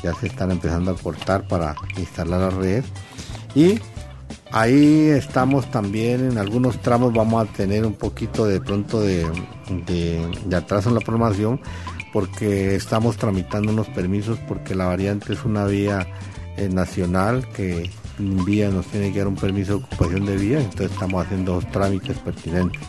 ya 0.02 0.16
se 0.16 0.28
están 0.28 0.50
empezando 0.50 0.92
a 0.92 0.96
cortar 0.96 1.48
para 1.48 1.76
instalar 1.98 2.42
la 2.42 2.50
red. 2.50 2.84
Y 3.54 3.80
ahí 4.52 5.10
estamos 5.10 5.70
también 5.70 6.32
en 6.32 6.38
algunos 6.40 6.82
tramos. 6.82 7.14
Vamos 7.14 7.48
a 7.48 7.52
tener 7.54 7.86
un 7.86 7.94
poquito 7.94 8.46
de 8.46 8.60
pronto 8.60 9.00
de, 9.02 9.28
atraso 10.56 10.90
en 10.90 10.96
la 10.96 11.02
programación 11.02 11.60
porque 12.12 12.76
estamos 12.76 13.18
tramitando 13.18 13.72
unos 13.72 13.90
permisos 13.90 14.40
porque 14.48 14.76
la 14.76 14.86
variante 14.86 15.34
es 15.34 15.46
una 15.46 15.66
vía 15.66 16.08
eh, 16.58 16.68
nacional 16.68 17.48
que 17.50 17.90
vía 18.18 18.70
nos 18.70 18.88
tiene 18.88 19.14
que 19.14 19.20
dar 19.20 19.28
un 19.28 19.36
permiso 19.36 19.78
de 19.78 19.84
ocupación 19.84 20.26
de 20.26 20.36
vía, 20.36 20.60
entonces 20.60 20.92
estamos 20.92 21.26
haciendo 21.26 21.60
trámites 21.72 22.18
pertinentes 22.20 22.82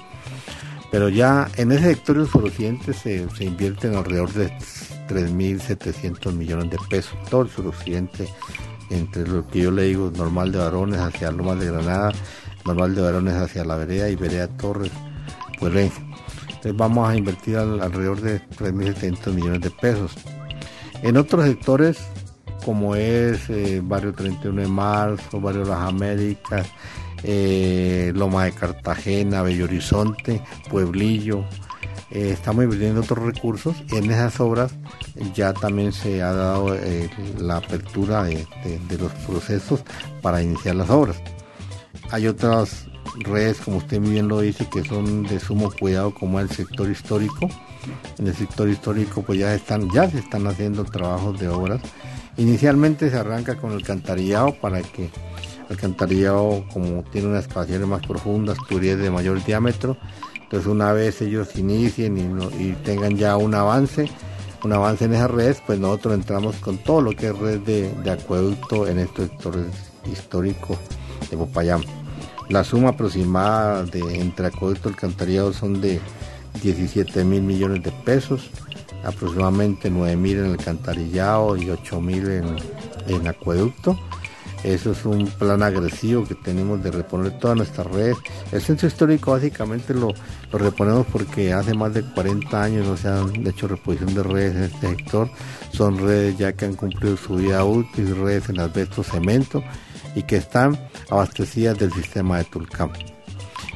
pero 0.93 1.09
ya 1.09 1.49
en 1.57 1.73
ese 1.73 1.95
sector 1.95 2.29
suroccidente 2.29 2.93
se, 2.93 3.29
se 3.31 3.45
invierten 3.45 3.97
alrededor 3.97 4.33
de 4.35 4.53
3.700 5.09 6.33
millones 6.35 6.71
de 6.71 6.79
pesos, 6.91 7.17
todo 7.31 7.43
el 7.43 7.49
suroccidente, 7.49 8.29
entre 8.91 9.27
lo 9.27 9.47
que 9.49 9.61
yo 9.61 9.71
le 9.71 9.85
digo, 9.85 10.13
normal 10.15 10.53
de 10.53 10.59
varones 10.59 11.01
hacia 11.01 11.33
Lomas 11.33 11.59
de 11.59 11.73
Granada, 11.73 12.13
normal 12.67 12.95
de 12.95 13.01
varones 13.01 13.35
hacia 13.35 13.65
la 13.65 13.77
vereda 13.77 14.11
y 14.11 14.17
vereda 14.17 14.49
Torres, 14.49 14.93
pues 15.59 15.93
entonces 16.63 16.77
vamos 16.77 17.09
a 17.09 17.17
invertir 17.17 17.57
alrededor 17.57 18.21
de 18.21 18.41
3.700 18.49 19.33
millones 19.33 19.63
de 19.63 19.71
pesos. 19.71 20.13
En 21.03 21.17
otros 21.17 21.45
sectores, 21.47 21.99
como 22.67 22.95
es 22.95 23.49
eh, 23.49 23.81
Barrio 23.83 24.13
31 24.13 24.61
de 24.61 24.69
Marzo, 24.69 25.41
Barrio 25.41 25.65
Las 25.65 25.89
Américas, 25.89 26.69
eh, 27.23 28.13
Loma 28.15 28.45
de 28.45 28.53
Cartagena, 28.53 29.43
Bello 29.43 29.65
Horizonte, 29.65 30.43
Pueblillo. 30.71 31.45
Eh, 32.11 32.31
estamos 32.33 32.65
invirtiendo 32.65 33.01
otros 33.01 33.25
recursos 33.25 33.75
y 33.91 33.97
en 33.97 34.11
esas 34.11 34.39
obras 34.41 34.75
ya 35.35 35.55
también 35.55 35.93
se 35.93 36.21
ha 36.23 36.33
dado 36.33 36.75
eh, 36.75 37.09
la 37.39 37.57
apertura 37.57 38.25
de, 38.25 38.47
los 38.99 39.13
procesos 39.27 39.83
para 40.21 40.43
iniciar 40.43 40.77
las 40.77 40.91
obras. 40.91 41.17
Hay 42.11 42.27
otras 42.27 42.87
redes, 43.21 43.59
como 43.59 43.79
usted 43.79 43.99
bien 44.01 44.29
lo 44.29 44.41
dice, 44.41 44.69
que 44.69 44.85
son 44.85 45.23
de 45.23 45.41
sumo 45.41 45.71
cuidado, 45.71 46.13
como 46.13 46.39
el 46.39 46.51
sector 46.51 46.91
histórico. 46.91 47.49
En 48.19 48.27
el 48.27 48.35
sector 48.35 48.69
histórico, 48.69 49.23
pues 49.23 49.39
ya 49.39 49.55
están, 49.55 49.91
ya 49.91 50.09
se 50.11 50.19
están 50.19 50.47
haciendo 50.47 50.85
trabajos 50.85 51.41
de 51.41 51.49
obras. 51.49 51.81
Inicialmente 52.37 53.11
se 53.11 53.17
arranca 53.17 53.57
con 53.57 53.73
el 53.73 53.83
cantarillado 53.83 54.55
para 54.61 54.83
que 54.83 55.11
alcantarillado 55.73 56.65
como 56.73 57.03
tiene 57.05 57.29
unas 57.29 57.45
excavaciones 57.45 57.87
más 57.87 58.07
profundas, 58.07 58.57
tuberías 58.69 58.99
de 58.99 59.11
mayor 59.11 59.43
diámetro, 59.45 59.97
entonces 60.53 60.71
una 60.71 60.93
vez 60.93 61.23
ellos 61.23 61.57
inicien 61.57 62.41
y, 62.59 62.73
tengan 62.85 63.17
ya 63.17 63.37
un 63.37 63.55
avance, 63.55 64.11
un 64.63 64.73
avance 64.73 65.07
en 65.07 65.15
esas 65.15 65.31
redes, 65.31 65.63
pues 65.67 65.79
nosotros 65.79 66.15
entramos 66.15 66.57
con 66.57 66.79
todo 66.79 67.01
lo 67.01 67.13
que 67.13 67.29
es 67.29 67.39
red 67.39 67.61
de, 67.61 68.11
acueducto 68.11 68.87
en 68.87 68.99
estos 68.99 69.29
sectores 69.29 69.67
históricos 70.11 70.77
de 71.31 71.37
Popayán. 71.37 71.81
La 72.49 72.65
suma 72.65 72.91
aproximada 72.91 73.85
de 73.85 74.01
entre 74.21 74.49
acueducto 74.49 74.91
y 74.91 74.93
alcantarillado 74.93 75.53
son 75.55 75.81
de 75.81 76.01
17 76.63 77.25
mil 77.25 77.43
millones 77.43 77.83
de 77.83 77.93
pesos, 78.05 78.51
aproximadamente 79.05 79.89
9 79.89 80.17
mil 80.17 80.39
en 80.39 80.51
alcantarillado 80.51 81.57
y 81.57 81.71
8 81.71 82.01
mil 82.01 82.29
en, 82.29 82.57
en 83.09 83.27
acueducto 83.27 83.99
eso 84.65 84.93
es 84.93 85.05
un 85.05 85.27
plan 85.27 85.63
agresivo 85.63 86.25
que 86.25 86.35
tenemos 86.35 86.83
de 86.83 86.91
reponer 86.91 87.39
todas 87.39 87.57
nuestras 87.57 87.87
redes. 87.87 88.17
El 88.53 88.61
centro 88.63 88.87
histórico 88.87 89.33
básicamente 89.33 89.93
lo, 89.95 90.09
reponemos 90.53 91.07
porque 91.11 91.53
hace 91.53 91.75
más 91.75 91.95
de 91.95 92.03
40 92.03 92.63
años 92.63 92.87
no 92.87 92.97
se 92.97 93.09
han 93.09 93.47
hecho 93.47 93.69
reposición 93.69 94.15
de 94.15 94.23
redes 94.23 94.57
en 94.57 94.63
este 94.63 94.89
sector. 94.89 95.31
Son 95.73 95.99
redes 95.99 96.39
ya 96.39 96.53
que 96.53 96.67
han 96.67 96.75
cumplido 96.75 97.17
su 97.17 97.37
vida 97.37 97.65
útil, 97.65 98.17
redes 98.17 98.49
en 98.49 98.61
asbesto 98.61 99.03
cemento 99.03 99.63
y 100.15 100.23
que 100.23 100.37
están 100.37 100.79
abastecidas 101.11 101.79
del 101.79 101.93
sistema 101.93 102.39
de 102.39 102.45
Tulcán. 102.45 102.93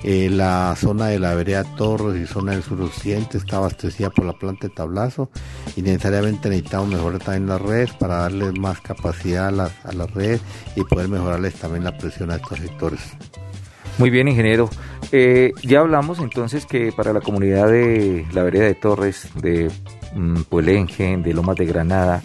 Eh, 0.05 0.29
la 0.31 0.75
zona 0.77 1.07
de 1.07 1.19
la 1.19 1.35
vereda 1.35 1.65
Torres 1.77 2.21
y 2.21 2.27
zona 2.27 2.53
del 2.53 2.63
suroccidente 2.63 3.39
está 3.39 3.57
abastecida 3.57 4.11
por 4.11 4.25
la 4.25 4.35
planta 4.35 4.69
de 4.69 4.75
tablazo 4.75 5.31
y 5.75 5.83
necesariamente 5.83 6.49
necesitamos 6.49 6.89
mejorar 6.89 7.21
también 7.21 7.49
las 7.49 7.61
redes 7.61 7.93
para 7.93 8.19
darles 8.19 8.59
más 8.59 8.81
capacidad 8.81 9.49
a 9.49 9.51
las, 9.51 9.73
a 9.85 10.07
redes 10.07 10.41
y 10.77 10.85
poder 10.85 11.09
mejorarles 11.09 11.55
también 11.55 11.85
la 11.85 11.97
presión 11.97 12.31
a 12.31 12.37
estos 12.37 12.59
sectores. 12.59 13.01
Muy 13.99 14.11
bien, 14.11 14.29
ingeniero. 14.29 14.69
Eh, 15.13 15.53
ya 15.63 15.81
hablamos 15.81 16.19
entonces 16.19 16.67
que 16.67 16.93
para 16.93 17.13
la 17.13 17.21
comunidad 17.21 17.69
de 17.69 18.27
la 18.33 18.43
vereda 18.43 18.67
de 18.67 18.75
Torres, 18.75 19.29
de 19.41 19.71
mm, 20.15 20.43
Puelenge, 20.43 21.17
de 21.17 21.33
Lomas 21.33 21.57
de 21.57 21.65
Granada, 21.65 22.23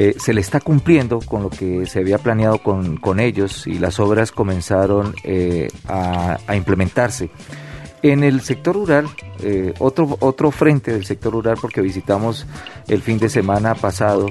eh, 0.00 0.14
se 0.16 0.32
le 0.32 0.40
está 0.40 0.60
cumpliendo 0.60 1.18
con 1.18 1.42
lo 1.42 1.50
que 1.50 1.84
se 1.86 1.98
había 1.98 2.18
planeado 2.18 2.58
con, 2.58 2.98
con 2.98 3.18
ellos 3.18 3.66
y 3.66 3.80
las 3.80 3.98
obras 3.98 4.30
comenzaron 4.30 5.12
eh, 5.24 5.66
a, 5.88 6.38
implementarse. 6.54 7.30
En 8.00 8.22
el 8.22 8.40
sector 8.42 8.76
rural, 8.76 9.08
eh, 9.42 9.74
otro, 9.80 10.16
otro 10.20 10.52
frente 10.52 10.92
del 10.92 11.04
sector 11.04 11.32
rural, 11.32 11.56
porque 11.60 11.80
visitamos 11.80 12.46
el 12.86 13.02
fin 13.02 13.18
de 13.18 13.28
semana 13.28 13.74
pasado 13.74 14.26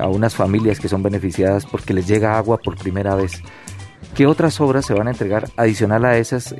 a 0.00 0.06
unas 0.06 0.36
familias 0.36 0.78
que 0.78 0.88
son 0.88 1.02
beneficiadas 1.02 1.66
porque 1.66 1.92
les 1.92 2.06
llega 2.06 2.38
agua 2.38 2.58
por 2.58 2.76
primera 2.76 3.16
vez. 3.16 3.42
¿Qué 4.14 4.28
otras 4.28 4.60
obras 4.60 4.86
se 4.86 4.94
van 4.94 5.08
a 5.08 5.10
entregar 5.10 5.50
adicional 5.56 6.04
a 6.04 6.16
esas 6.16 6.54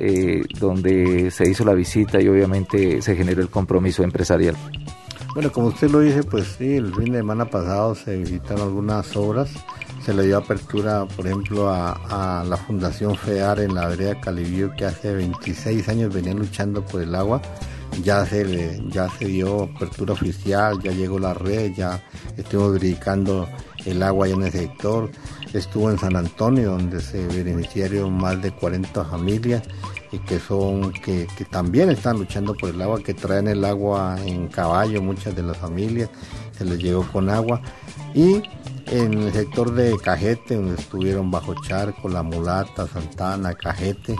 donde 0.59 1.31
se 1.31 1.49
hizo 1.49 1.63
la 1.63 1.73
visita 1.73 2.19
y 2.19 2.27
obviamente 2.27 3.01
se 3.01 3.15
generó 3.15 3.41
el 3.41 3.49
compromiso 3.49 4.03
empresarial? 4.03 4.57
Bueno, 5.39 5.53
como 5.53 5.67
usted 5.67 5.89
lo 5.89 6.01
dice, 6.01 6.21
pues 6.21 6.57
sí, 6.57 6.75
el 6.75 6.93
fin 6.93 7.13
de 7.13 7.19
semana 7.19 7.45
pasado 7.45 7.95
se 7.95 8.17
visitaron 8.17 8.63
algunas 8.63 9.15
obras. 9.15 9.49
Se 10.03 10.13
le 10.13 10.23
dio 10.23 10.37
apertura, 10.37 11.05
por 11.15 11.25
ejemplo, 11.25 11.69
a, 11.69 12.43
la 12.45 12.57
Fundación 12.57 13.15
FEAR 13.15 13.61
en 13.61 13.73
la 13.73 13.87
vereda 13.87 14.19
Calibío, 14.19 14.73
que 14.75 14.83
hace 14.83 15.13
26 15.13 15.87
años 15.87 16.13
venía 16.13 16.33
luchando 16.33 16.83
por 16.83 17.01
el 17.01 17.15
agua. 17.15 17.41
Ya 18.03 18.25
se, 18.25 18.81
ya 18.89 19.07
se 19.17 19.27
dio 19.27 19.63
apertura 19.63 20.11
oficial, 20.11 20.77
ya 20.83 20.91
llegó 20.91 21.17
la 21.17 21.33
red, 21.33 21.71
ya 21.71 22.03
estuvimos 22.35 22.73
verificando 22.73 23.47
el 23.85 24.03
agua 24.03 24.27
en 24.27 24.43
el 24.43 24.51
sector. 24.51 25.09
Estuvo 25.53 25.89
en 25.89 25.97
San 25.97 26.17
Antonio, 26.17 26.71
donde 26.71 26.99
se 26.99 27.25
beneficiaron 27.27 28.11
más 28.11 28.41
de 28.41 28.51
40 28.51 29.05
familias 29.05 29.63
y 30.11 30.19
que 30.19 30.39
son 30.39 30.91
que, 30.91 31.27
también 31.49 31.89
están 31.89 32.17
luchando 32.17 32.53
por 32.55 32.69
el 32.69 32.81
agua, 32.81 32.99
que 32.99 33.13
traen 33.13 33.47
el 33.47 33.63
agua 33.63 34.17
en 34.25 34.47
caballo, 34.47 35.01
muchas 35.01 35.35
de 35.35 35.43
las 35.43 35.57
familias 35.57 36.09
se 36.57 36.65
les 36.65 36.79
llegó 36.79 37.03
con 37.11 37.29
agua 37.29 37.61
y 38.13 38.41
en 38.87 39.13
el 39.13 39.33
sector 39.33 39.73
de 39.73 39.97
Cajete, 39.97 40.55
donde 40.55 40.81
estuvieron 40.81 41.29
Bajo 41.29 41.53
Charco, 41.61 42.09
La 42.09 42.23
Mulata, 42.23 42.87
Santana, 42.87 43.53
Cajete, 43.53 44.15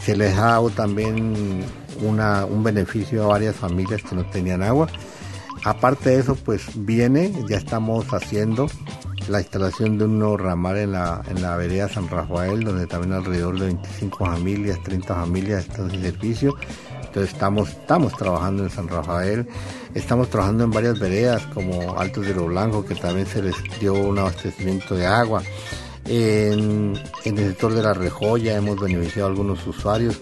se 0.00 0.16
les 0.16 0.36
ha 0.36 0.46
dado 0.46 0.70
también 0.70 1.64
una, 2.02 2.44
un 2.44 2.62
beneficio 2.62 3.24
a 3.24 3.28
varias 3.28 3.56
familias 3.56 4.02
que 4.02 4.14
no 4.14 4.26
tenían 4.26 4.62
agua. 4.62 4.88
Aparte 5.64 6.10
de 6.10 6.20
eso, 6.20 6.34
pues 6.34 6.66
viene, 6.74 7.32
ya 7.48 7.56
estamos 7.56 8.06
haciendo 8.12 8.66
la 9.28 9.40
instalación 9.40 9.98
de 9.98 10.04
un 10.04 10.18
nuevo 10.18 10.36
ramal 10.36 10.76
en 10.76 10.92
la, 10.92 11.22
en 11.28 11.42
la 11.42 11.56
vereda 11.56 11.88
San 11.88 12.08
Rafael, 12.08 12.64
donde 12.64 12.86
también 12.86 13.12
alrededor 13.12 13.58
de 13.58 13.66
25 13.66 14.24
familias, 14.24 14.78
30 14.82 15.14
familias 15.14 15.64
están 15.66 15.90
sin 15.90 16.02
servicio. 16.02 16.54
Entonces 17.04 17.32
estamos, 17.34 17.68
estamos 17.70 18.16
trabajando 18.16 18.62
en 18.62 18.70
San 18.70 18.88
Rafael, 18.88 19.46
estamos 19.94 20.30
trabajando 20.30 20.64
en 20.64 20.70
varias 20.70 20.98
veredas 20.98 21.42
como 21.54 21.98
Altos 21.98 22.26
de 22.26 22.34
lo 22.34 22.46
Blanco, 22.46 22.84
que 22.84 22.94
también 22.94 23.26
se 23.26 23.42
les 23.42 23.54
dio 23.78 23.94
un 23.94 24.18
abastecimiento 24.18 24.94
de 24.94 25.06
agua. 25.06 25.42
En, 26.06 26.98
el 27.24 27.36
sector 27.36 27.74
de 27.74 27.82
la 27.82 27.94
Rejoya 27.94 28.56
hemos 28.56 28.80
beneficiado 28.80 29.28
a 29.28 29.30
algunos 29.30 29.66
usuarios. 29.66 30.20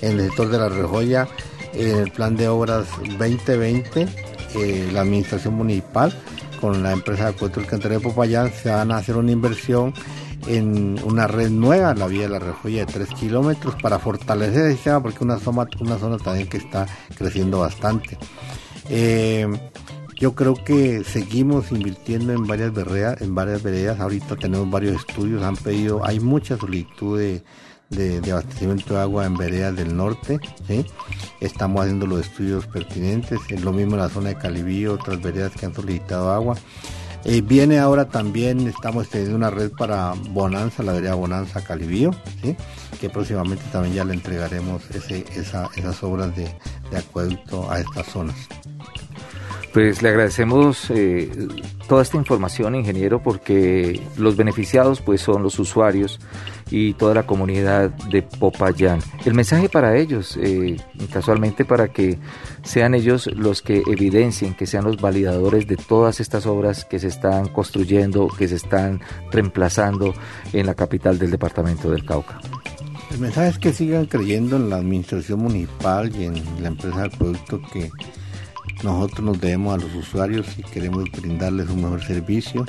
En 0.00 0.18
el 0.18 0.26
sector 0.26 0.48
de 0.48 0.58
la 0.58 0.68
Rejoya, 0.68 1.28
en 1.74 1.96
el 1.96 2.10
plan 2.10 2.36
de 2.36 2.48
obras 2.48 2.88
2020, 3.18 4.08
eh, 4.54 4.90
la 4.92 5.02
administración 5.02 5.54
municipal 5.54 6.12
con 6.62 6.80
la 6.80 6.92
empresa 6.92 7.24
de 7.24 7.30
Acueducto 7.30 7.58
Alcantarilla 7.58 7.98
de 7.98 8.04
Popayán 8.04 8.52
se 8.52 8.70
van 8.70 8.92
a 8.92 8.98
hacer 8.98 9.16
una 9.16 9.32
inversión 9.32 9.92
en 10.46 10.96
una 11.02 11.26
red 11.26 11.50
nueva, 11.50 11.92
la 11.92 12.06
vía 12.06 12.22
de 12.22 12.28
la 12.28 12.38
Rejoya 12.38 12.86
de 12.86 12.92
3 12.92 13.08
kilómetros, 13.18 13.74
para 13.82 13.98
fortalecer 13.98 14.66
el 14.66 14.74
sistema, 14.74 15.02
porque 15.02 15.24
una 15.24 15.40
zona, 15.40 15.66
una 15.80 15.98
zona 15.98 16.18
también 16.18 16.48
que 16.48 16.58
está 16.58 16.86
creciendo 17.18 17.58
bastante. 17.58 18.16
Eh, 18.88 19.48
yo 20.16 20.36
creo 20.36 20.54
que 20.54 21.02
seguimos 21.02 21.72
invirtiendo 21.72 22.32
en 22.32 22.46
varias 22.46 22.72
veredas, 22.72 23.20
en 23.22 23.34
varias 23.34 23.60
veredas. 23.64 23.98
Ahorita 23.98 24.36
tenemos 24.36 24.70
varios 24.70 24.94
estudios, 24.94 25.42
han 25.42 25.56
pedido, 25.56 26.06
hay 26.06 26.20
mucha 26.20 26.56
solicitud 26.56 27.18
de, 27.18 27.42
de, 27.92 28.32
abastecimiento 28.32 28.94
de 28.94 29.00
agua 29.00 29.26
en 29.26 29.34
veredas 29.34 29.76
del 29.76 29.96
norte. 29.96 30.40
¿sí? 30.66 30.84
Estamos 31.40 31.82
haciendo 31.82 32.06
los 32.06 32.20
estudios 32.20 32.66
pertinentes. 32.66 33.40
Es 33.48 33.62
lo 33.62 33.72
mismo 33.72 33.94
en 33.94 34.00
la 34.00 34.08
zona 34.08 34.30
de 34.30 34.36
Calibío, 34.36 34.94
otras 34.94 35.20
veredas 35.22 35.52
que 35.52 35.66
han 35.66 35.74
solicitado 35.74 36.32
agua. 36.32 36.56
Eh, 37.24 37.40
viene 37.40 37.78
ahora 37.78 38.08
también, 38.08 38.66
estamos 38.66 39.08
teniendo 39.08 39.36
una 39.36 39.50
red 39.50 39.70
para 39.70 40.14
Bonanza, 40.30 40.82
la 40.82 40.92
vereda 40.92 41.14
Bonanza 41.14 41.62
Calibío, 41.62 42.10
¿sí? 42.42 42.56
que 43.00 43.08
próximamente 43.08 43.62
también 43.70 43.94
ya 43.94 44.04
le 44.04 44.14
entregaremos 44.14 44.82
esas 44.90 46.02
obras 46.02 46.34
de, 46.34 46.52
de 46.90 46.98
acueducto 46.98 47.70
a 47.70 47.78
estas 47.78 48.06
zonas. 48.08 48.48
Pues 49.72 50.02
le 50.02 50.10
agradecemos 50.10 50.90
eh, 50.90 51.30
toda 51.88 52.02
esta 52.02 52.18
información, 52.18 52.74
ingeniero, 52.74 53.22
porque 53.22 54.02
los 54.18 54.36
beneficiados 54.36 55.00
pues 55.00 55.22
son 55.22 55.42
los 55.42 55.58
usuarios 55.58 56.20
y 56.72 56.94
toda 56.94 57.14
la 57.14 57.26
comunidad 57.26 57.90
de 57.90 58.22
Popayán. 58.22 59.00
El 59.26 59.34
mensaje 59.34 59.68
para 59.68 59.98
ellos, 59.98 60.38
eh, 60.40 60.76
casualmente 61.12 61.66
para 61.66 61.88
que 61.88 62.18
sean 62.62 62.94
ellos 62.94 63.26
los 63.26 63.60
que 63.60 63.82
evidencien, 63.86 64.54
que 64.54 64.66
sean 64.66 64.84
los 64.84 64.96
validadores 64.96 65.66
de 65.66 65.76
todas 65.76 66.18
estas 66.18 66.46
obras 66.46 66.86
que 66.86 66.98
se 66.98 67.08
están 67.08 67.48
construyendo, 67.48 68.26
que 68.26 68.48
se 68.48 68.56
están 68.56 69.02
reemplazando 69.30 70.14
en 70.54 70.64
la 70.64 70.74
capital 70.74 71.18
del 71.18 71.30
departamento 71.30 71.90
del 71.90 72.06
Cauca. 72.06 72.40
El 73.10 73.18
mensaje 73.18 73.50
es 73.50 73.58
que 73.58 73.74
sigan 73.74 74.06
creyendo 74.06 74.56
en 74.56 74.70
la 74.70 74.76
administración 74.76 75.40
municipal 75.40 76.10
y 76.16 76.24
en 76.24 76.42
la 76.62 76.68
empresa 76.68 77.02
del 77.02 77.10
producto 77.10 77.60
que 77.70 77.90
nosotros 78.82 79.20
nos 79.20 79.40
debemos 79.42 79.74
a 79.74 79.84
los 79.84 79.94
usuarios 79.94 80.46
y 80.56 80.62
queremos 80.62 81.04
brindarles 81.12 81.68
un 81.68 81.82
mejor 81.82 82.02
servicio, 82.02 82.64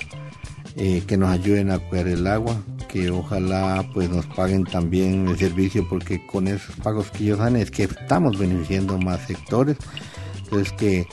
eh, 0.75 1.03
que 1.05 1.17
nos 1.17 1.29
ayuden 1.29 1.71
a 1.71 1.79
cuidar 1.79 2.07
el 2.07 2.27
agua, 2.27 2.55
que 2.87 3.09
ojalá 3.11 3.87
pues 3.93 4.09
nos 4.09 4.25
paguen 4.27 4.63
también 4.63 5.27
el 5.27 5.37
servicio 5.37 5.87
porque 5.87 6.25
con 6.25 6.47
esos 6.47 6.75
pagos 6.77 7.11
que 7.11 7.23
ellos 7.23 7.39
dan 7.39 7.55
es 7.55 7.71
que 7.71 7.83
estamos 7.83 8.37
beneficiando 8.37 8.97
más 8.97 9.21
sectores. 9.27 9.77
Entonces 10.43 10.73
que 10.73 11.07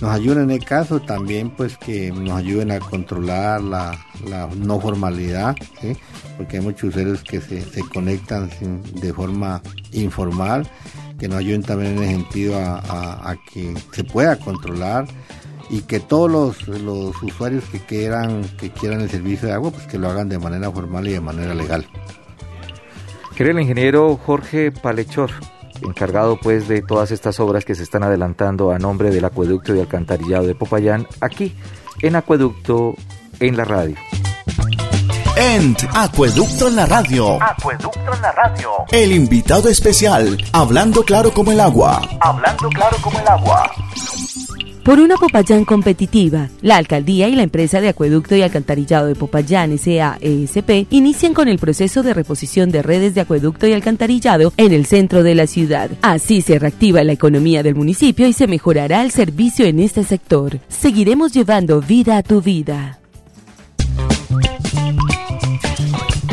nos 0.00 0.10
ayuden 0.10 0.44
en 0.44 0.50
el 0.50 0.64
caso 0.64 1.00
también 1.00 1.50
pues 1.50 1.76
que 1.78 2.12
nos 2.12 2.38
ayuden 2.38 2.70
a 2.70 2.78
controlar 2.78 3.62
la, 3.62 3.98
no 4.56 4.80
formalidad, 4.80 5.56
porque 6.36 6.58
hay 6.58 6.62
muchos 6.62 6.90
usuarios 6.90 7.22
que 7.22 7.40
se, 7.40 7.62
se 7.62 7.80
conectan 7.88 8.50
de 9.00 9.12
forma 9.12 9.62
informal 9.92 10.68
que 11.18 11.28
nos 11.28 11.38
ayuden 11.38 11.62
también 11.62 11.96
en 11.96 12.02
el 12.02 12.10
sentido 12.16 12.58
a, 12.58 13.36
que 13.52 13.74
se 13.92 14.04
pueda 14.04 14.36
controlar 14.36 15.06
y 15.68 15.82
que 15.82 16.00
todos 16.00 16.30
los, 16.30 16.68
los, 16.68 17.22
usuarios 17.22 17.64
que 17.64 17.80
quieran 17.80 18.44
que 18.58 18.70
quieran 18.70 19.00
el 19.00 19.10
servicio 19.10 19.48
de 19.48 19.54
agua 19.54 19.70
pues 19.70 19.86
que 19.86 19.98
lo 19.98 20.08
hagan 20.08 20.28
de 20.28 20.38
manera 20.38 20.70
formal 20.70 21.06
y 21.08 21.12
de 21.12 21.20
manera 21.20 21.54
legal. 21.54 21.86
Querido 23.34 23.58
el 23.58 23.62
ingeniero 23.62 24.16
Jorge 24.16 24.72
Palechor, 24.72 25.30
encargado 25.82 26.38
pues 26.40 26.68
de 26.68 26.82
todas 26.82 27.10
estas 27.10 27.38
obras 27.40 27.64
que 27.64 27.74
se 27.74 27.82
están 27.82 28.02
adelantando 28.02 28.70
a 28.70 28.78
nombre 28.78 29.10
del 29.10 29.24
acueducto 29.24 29.72
de 29.72 29.82
alcantarillado 29.82 30.46
de 30.46 30.54
Popayán, 30.54 31.06
aquí 31.20 31.54
en 32.02 32.16
Acueducto 32.16 32.94
en 33.40 33.56
la 33.56 33.64
radio. 33.64 33.96
En 35.36 35.76
Acueducto 35.94 36.68
en 36.68 36.76
la 36.76 36.86
radio. 36.86 37.42
Acueducto 37.42 38.14
en 38.14 38.22
la 38.22 38.32
radio. 38.32 38.70
El 38.90 39.12
invitado 39.12 39.68
especial, 39.68 40.38
hablando 40.52 41.02
claro 41.02 41.30
como 41.30 41.52
el 41.52 41.60
agua. 41.60 42.00
Hablando 42.20 42.68
claro 42.70 42.96
como 43.02 43.18
el 43.18 43.28
agua. 43.28 43.70
Por 44.86 45.00
una 45.00 45.16
Popayán 45.16 45.64
competitiva, 45.64 46.48
la 46.62 46.76
alcaldía 46.76 47.26
y 47.26 47.34
la 47.34 47.42
empresa 47.42 47.80
de 47.80 47.88
acueducto 47.88 48.36
y 48.36 48.42
alcantarillado 48.42 49.08
de 49.08 49.16
Popayán 49.16 49.76
SAESP 49.76 50.86
inician 50.90 51.34
con 51.34 51.48
el 51.48 51.58
proceso 51.58 52.04
de 52.04 52.14
reposición 52.14 52.70
de 52.70 52.82
redes 52.82 53.16
de 53.16 53.22
acueducto 53.22 53.66
y 53.66 53.72
alcantarillado 53.72 54.52
en 54.56 54.72
el 54.72 54.86
centro 54.86 55.24
de 55.24 55.34
la 55.34 55.48
ciudad. 55.48 55.90
Así 56.02 56.40
se 56.40 56.60
reactiva 56.60 57.02
la 57.02 57.14
economía 57.14 57.64
del 57.64 57.74
municipio 57.74 58.28
y 58.28 58.32
se 58.32 58.46
mejorará 58.46 59.02
el 59.02 59.10
servicio 59.10 59.66
en 59.66 59.80
este 59.80 60.04
sector. 60.04 60.60
Seguiremos 60.68 61.32
llevando 61.32 61.80
vida 61.80 62.18
a 62.18 62.22
tu 62.22 62.40
vida. 62.40 63.00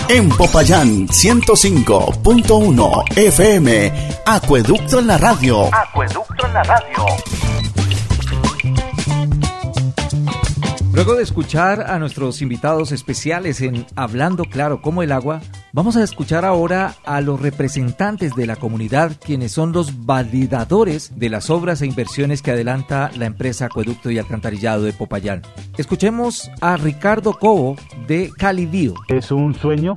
En 0.10 0.30
Popayán 0.30 1.08
105.1 1.08 3.18
FM, 3.18 3.92
Acueducto 4.28 5.00
en 5.00 5.08
la 5.08 5.18
radio. 5.18 5.74
Acueducto 5.74 6.46
en 6.46 6.54
la 6.54 6.62
radio. 6.62 7.04
Luego 11.04 11.18
de 11.18 11.24
escuchar 11.24 11.92
a 11.92 12.00
nuestros 12.00 12.42
invitados 12.42 12.94
especiales 12.94 13.60
en 13.60 13.86
Hablando 13.98 14.46
Claro 14.46 14.82
como 14.82 15.04
el 15.04 15.12
agua, 15.12 15.42
vamos 15.74 15.98
a 15.98 16.04
escuchar 16.04 16.46
ahora 16.46 16.96
a 17.04 17.20
los 17.20 17.42
representantes 17.42 18.34
de 18.36 18.46
la 18.46 18.56
comunidad, 18.56 19.12
quienes 19.20 19.52
son 19.52 19.74
los 19.74 20.06
validadores 20.06 21.12
de 21.20 21.28
las 21.28 21.50
obras 21.50 21.82
e 21.82 21.88
inversiones 21.88 22.42
que 22.42 22.52
adelanta 22.52 23.12
la 23.18 23.26
empresa 23.26 23.66
Acueducto 23.66 24.12
y 24.12 24.18
Alcantarillado 24.18 24.84
de 24.84 24.94
Popayán. 24.94 25.42
Escuchemos 25.76 26.50
a 26.62 26.78
Ricardo 26.78 27.34
Cobo 27.34 27.76
de 28.08 28.32
Calibío. 28.38 28.94
Es 29.10 29.30
un 29.30 29.56
sueño 29.56 29.96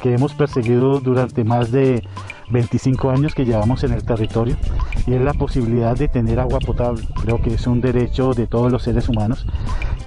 que 0.00 0.14
hemos 0.14 0.34
perseguido 0.34 1.00
durante 1.00 1.42
más 1.42 1.72
de 1.72 2.04
25 2.50 3.10
años 3.10 3.34
que 3.34 3.44
llevamos 3.44 3.82
en 3.82 3.92
el 3.92 4.04
territorio 4.04 4.56
y 5.04 5.14
es 5.14 5.20
la 5.20 5.34
posibilidad 5.34 5.96
de 5.96 6.06
tener 6.06 6.38
agua 6.38 6.60
potable. 6.60 7.02
Creo 7.22 7.42
que 7.42 7.54
es 7.54 7.66
un 7.66 7.80
derecho 7.80 8.34
de 8.34 8.46
todos 8.46 8.70
los 8.70 8.84
seres 8.84 9.08
humanos 9.08 9.44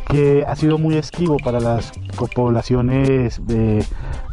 que 0.09 0.43
ha 0.47 0.55
sido 0.55 0.77
muy 0.77 0.97
esquivo 0.97 1.37
para 1.37 1.59
las 1.59 1.91
poblaciones 2.35 3.45
de, 3.45 3.85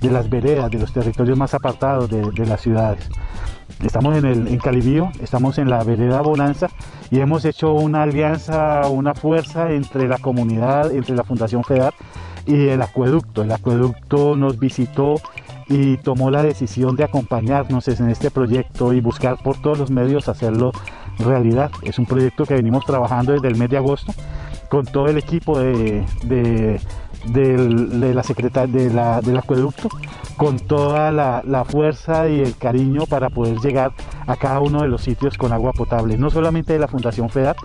las 0.02 0.28
veredas, 0.28 0.70
de 0.70 0.78
los 0.78 0.92
territorios 0.92 1.38
más 1.38 1.54
apartados 1.54 2.10
de, 2.10 2.46
las 2.46 2.60
ciudades. 2.60 3.08
Estamos 3.82 4.16
en, 4.16 4.24
el, 4.24 4.48
en 4.48 4.58
Calibío, 4.58 5.10
estamos 5.20 5.58
en 5.58 5.70
la 5.70 5.84
vereda 5.84 6.20
Bonanza 6.20 6.68
y 7.10 7.20
hemos 7.20 7.44
hecho 7.44 7.72
una 7.74 8.02
alianza, 8.02 8.88
una 8.88 9.14
fuerza 9.14 9.70
entre 9.70 10.08
la 10.08 10.18
comunidad, 10.18 10.92
entre 10.92 11.14
la 11.14 11.22
Fundación 11.22 11.62
FEDAR 11.62 11.94
y 12.44 12.68
el 12.68 12.82
acueducto. 12.82 13.42
El 13.42 13.52
acueducto 13.52 14.34
nos 14.34 14.58
visitó 14.58 15.16
y 15.68 15.98
tomó 15.98 16.30
la 16.30 16.42
decisión 16.42 16.96
de 16.96 17.04
acompañarnos 17.04 17.86
en 17.88 18.08
este 18.08 18.30
proyecto 18.30 18.92
y 18.94 19.00
buscar 19.00 19.36
por 19.42 19.60
todos 19.60 19.78
los 19.78 19.90
medios 19.90 20.28
hacerlo 20.28 20.72
realidad. 21.18 21.70
Es 21.82 21.98
un 21.98 22.06
proyecto 22.06 22.44
que 22.44 22.54
venimos 22.54 22.84
trabajando 22.84 23.32
desde 23.32 23.48
el 23.48 23.56
mes 23.56 23.70
de 23.70 23.76
agosto 23.76 24.12
con 24.68 24.84
todo 24.86 25.06
el 25.08 25.18
equipo 25.18 25.58
de, 25.58 26.04
de 27.26 28.14
la 28.14 28.22
secretaria 28.22 28.92
la, 28.92 29.20
del 29.20 29.36
acueducto 29.36 29.88
con 30.36 30.58
toda 30.60 31.10
la, 31.10 31.64
fuerza 31.64 32.28
y 32.28 32.40
el 32.40 32.56
cariño 32.56 33.06
para 33.06 33.28
poder 33.28 33.58
llegar 33.58 33.92
a 34.26 34.36
cada 34.36 34.60
uno 34.60 34.82
de 34.82 34.88
los 34.88 35.02
sitios 35.02 35.36
con 35.36 35.52
agua 35.52 35.72
potable, 35.72 36.16
no 36.16 36.30
solamente 36.30 36.72
de 36.72 36.78
la 36.78 36.86
Fundación 36.86 37.28
FEDAR, 37.28 37.56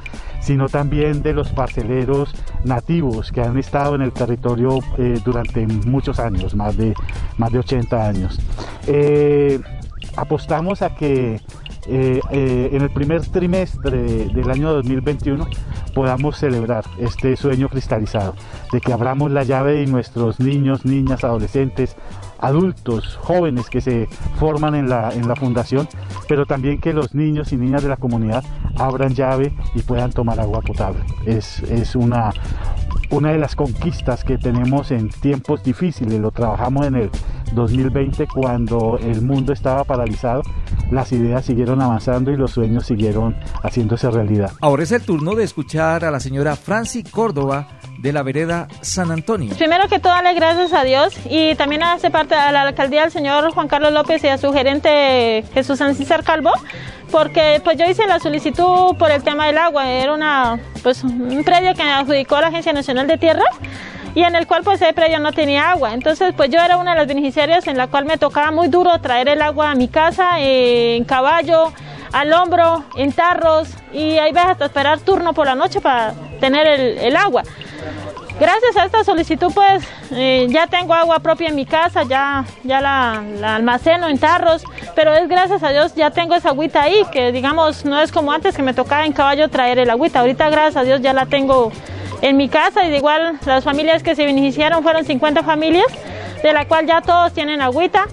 sino 0.41 0.67
también 0.67 1.21
de 1.21 1.33
los 1.33 1.51
parceleros 1.51 2.33
nativos 2.65 3.31
que 3.31 3.41
han 3.41 3.57
estado 3.59 3.93
en 3.93 4.01
el 4.01 4.11
territorio 4.11 4.79
eh, 4.97 5.19
durante 5.23 5.67
muchos 5.67 6.19
años, 6.19 6.55
más 6.55 6.75
de, 6.75 6.95
más 7.37 7.51
de 7.51 7.59
80 7.59 8.07
años. 8.07 8.39
Eh, 8.87 9.59
apostamos 10.15 10.81
a 10.81 10.95
que 10.95 11.39
eh, 11.87 12.19
en 12.71 12.81
el 12.81 12.89
primer 12.89 13.21
trimestre 13.27 14.25
del 14.29 14.49
año 14.49 14.73
2021 14.73 15.47
podamos 15.93 16.37
celebrar 16.37 16.83
este 16.97 17.35
sueño 17.35 17.69
cristalizado, 17.69 18.35
de 18.71 18.81
que 18.81 18.93
abramos 18.93 19.31
la 19.31 19.43
llave 19.43 19.83
y 19.83 19.87
nuestros 19.87 20.39
niños, 20.39 20.85
niñas, 20.85 21.23
adolescentes, 21.23 21.95
adultos, 22.39 23.17
jóvenes 23.21 23.69
que 23.69 23.79
se 23.79 24.07
forman 24.37 24.75
en 24.75 24.89
la, 24.89 25.11
en 25.11 25.27
la 25.27 25.35
fundación, 25.35 25.87
pero 26.27 26.45
también 26.45 26.81
que 26.81 26.91
los 26.91 27.15
niños 27.15 27.53
y 27.53 27.57
niñas 27.57 27.83
de 27.83 27.89
la 27.89 27.97
comunidad 27.97 28.43
abran 28.77 29.13
llave 29.13 29.53
y 29.75 29.81
puedan 29.81 30.11
tomar 30.11 30.39
agua 30.39 30.61
potable. 30.61 31.03
Es, 31.25 31.59
es 31.63 31.95
una, 31.95 32.31
una 33.13 33.31
de 33.31 33.37
las 33.37 33.55
conquistas 33.55 34.23
que 34.23 34.39
tenemos 34.39 34.89
en 34.89 35.09
tiempos 35.09 35.63
difíciles. 35.63 36.19
Lo 36.19 36.31
trabajamos 36.31 36.87
en 36.87 36.95
el 36.95 37.11
2020 37.53 38.25
cuando 38.27 38.97
el 38.97 39.21
mundo 39.21 39.53
estaba 39.53 39.83
paralizado. 39.83 40.41
Las 40.89 41.11
ideas 41.11 41.45
siguieron 41.45 41.79
avanzando 41.81 42.31
y 42.31 42.37
los 42.37 42.51
sueños 42.51 42.87
siguieron 42.87 43.35
haciéndose 43.61 44.09
realidad. 44.09 44.51
Ahora 44.61 44.81
es 44.81 44.91
el 44.91 45.03
turno 45.03 45.35
de 45.35 45.43
escuchar 45.43 46.03
a 46.05 46.11
la 46.11 46.19
señora 46.19 46.55
Franci 46.55 47.03
Córdoba 47.03 47.67
de 47.97 48.11
la 48.11 48.23
vereda 48.23 48.67
San 48.81 49.11
Antonio. 49.11 49.55
Primero 49.55 49.87
que 49.87 49.99
todo, 49.99 50.13
darle 50.13 50.33
gracias 50.33 50.73
a 50.73 50.83
Dios 50.83 51.13
y 51.29 51.55
también 51.55 51.83
hace 51.83 52.11
parte 52.11 52.35
de 52.35 52.51
la 52.51 52.63
alcaldía 52.63 53.01
del 53.01 53.11
señor 53.11 53.51
Juan 53.53 53.67
Carlos 53.67 53.93
López 53.93 54.23
y 54.23 54.27
a 54.27 54.37
su 54.37 54.51
gerente 54.51 55.43
Jesús 55.53 55.79
Ancísar 55.81 56.23
Calvo, 56.23 56.51
porque 57.11 57.61
pues 57.63 57.77
yo 57.77 57.85
hice 57.85 58.05
la 58.05 58.19
solicitud 58.19 58.95
por 58.97 59.09
el 59.09 59.23
tema 59.23 59.47
del 59.47 59.57
agua. 59.57 59.89
Era 59.89 60.13
una, 60.13 60.59
pues, 60.81 61.03
un 61.03 61.43
predio 61.45 61.73
que 61.75 61.83
adjudicó 61.83 62.39
la 62.41 62.47
Agencia 62.47 62.73
Nacional 62.73 63.07
de 63.07 63.17
Tierras 63.17 63.55
y 64.15 64.23
en 64.23 64.35
el 64.35 64.47
cual 64.47 64.63
pues 64.63 64.81
ese 64.81 64.93
predio 64.93 65.19
no 65.19 65.31
tenía 65.31 65.71
agua. 65.71 65.93
Entonces 65.93 66.33
pues 66.35 66.49
yo 66.49 66.59
era 66.59 66.77
una 66.77 66.91
de 66.91 66.97
las 66.97 67.07
beneficiarias 67.07 67.67
en 67.67 67.77
la 67.77 67.87
cual 67.87 68.05
me 68.05 68.17
tocaba 68.17 68.51
muy 68.51 68.67
duro 68.67 68.99
traer 68.99 69.29
el 69.29 69.41
agua 69.41 69.71
a 69.71 69.75
mi 69.75 69.87
casa 69.87 70.39
eh, 70.39 70.97
en 70.97 71.03
caballo, 71.05 71.71
al 72.11 72.31
hombro, 72.33 72.83
en 72.95 73.11
tarros 73.11 73.69
y 73.91 74.17
ahí 74.17 74.31
vas 74.33 74.51
hasta 74.51 74.65
esperar 74.65 74.99
turno 74.99 75.33
por 75.33 75.47
la 75.47 75.55
noche 75.55 75.79
para 75.79 76.13
tener 76.39 76.67
el 76.67 77.15
agua. 77.15 77.43
Gracias 78.39 78.75
a 78.77 78.85
esta 78.85 79.03
solicitud 79.03 79.51
pues 79.53 79.83
eh, 80.11 80.47
ya 80.49 80.67
tengo 80.67 80.93
agua 80.93 81.19
propia 81.19 81.49
en 81.49 81.55
mi 81.55 81.65
casa, 81.65 82.03
ya, 82.03 82.45
ya 82.63 82.81
la, 82.81 83.23
almaceno 83.55 84.09
en 84.09 84.17
tarros, 84.17 84.63
pero 84.95 85.13
es 85.13 85.27
gracias 85.29 85.61
a 85.63 85.69
Dios 85.69 85.93
ya 85.95 86.09
tengo 86.11 86.35
esa 86.35 86.49
agüita 86.49 86.81
ahí, 86.81 87.03
que 87.11 87.31
digamos 87.31 87.85
no 87.85 88.01
es 88.01 88.11
como 88.11 88.31
antes 88.31 88.55
que 88.55 88.63
me 88.63 88.73
tocaba 88.73 89.05
en 89.05 89.13
caballo 89.13 89.49
traer 89.49 89.77
el 89.79 89.89
agüita, 89.89 90.21
ahorita 90.21 90.49
gracias 90.49 90.77
a 90.77 90.83
Dios 90.83 91.01
ya 91.01 91.13
la 91.13 91.27
tengo 91.27 91.71
en 92.23 92.37
mi 92.37 92.49
casa 92.49 92.85
y 92.85 92.89
de 92.89 92.97
igual 92.97 93.37
las 93.45 93.63
familias 93.63 94.01
que 94.01 94.15
se 94.15 94.25
beneficiaron 94.25 94.81
fueron 94.81 95.05
50 95.05 95.43
familias, 95.43 95.87
de 96.41 96.53
la 96.53 96.65
cual 96.65 96.85
ya 96.87 97.01
todos 97.01 97.33
tienen 97.33 97.61
agüita. 97.61 98.05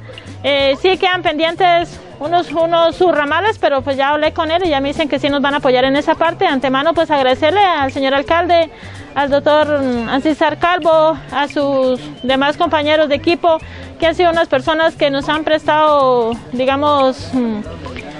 Eh, 0.42 0.76
sí 0.80 0.96
quedan 0.96 1.22
pendientes 1.22 2.00
unos, 2.20 2.52
unos 2.52 2.96
subramales, 2.96 3.58
pero 3.58 3.82
pues 3.82 3.96
ya 3.96 4.10
hablé 4.10 4.32
con 4.32 4.50
él 4.50 4.62
y 4.64 4.68
ya 4.68 4.80
me 4.80 4.88
dicen 4.88 5.08
que 5.08 5.18
sí 5.18 5.28
nos 5.28 5.42
van 5.42 5.54
a 5.54 5.56
apoyar 5.56 5.84
en 5.84 5.96
esa 5.96 6.14
parte. 6.14 6.46
Antemano 6.46 6.94
pues 6.94 7.10
agradecerle 7.10 7.60
al 7.60 7.90
señor 7.90 8.14
alcalde, 8.14 8.70
al 9.14 9.30
doctor 9.30 9.80
Ancisar 10.08 10.58
Calvo, 10.58 11.16
a 11.32 11.48
sus 11.48 11.98
demás 12.22 12.56
compañeros 12.56 13.08
de 13.08 13.16
equipo, 13.16 13.58
que 13.98 14.06
han 14.06 14.14
sido 14.14 14.30
unas 14.30 14.48
personas 14.48 14.94
que 14.94 15.10
nos 15.10 15.28
han 15.28 15.44
prestado, 15.44 16.32
digamos, 16.52 17.30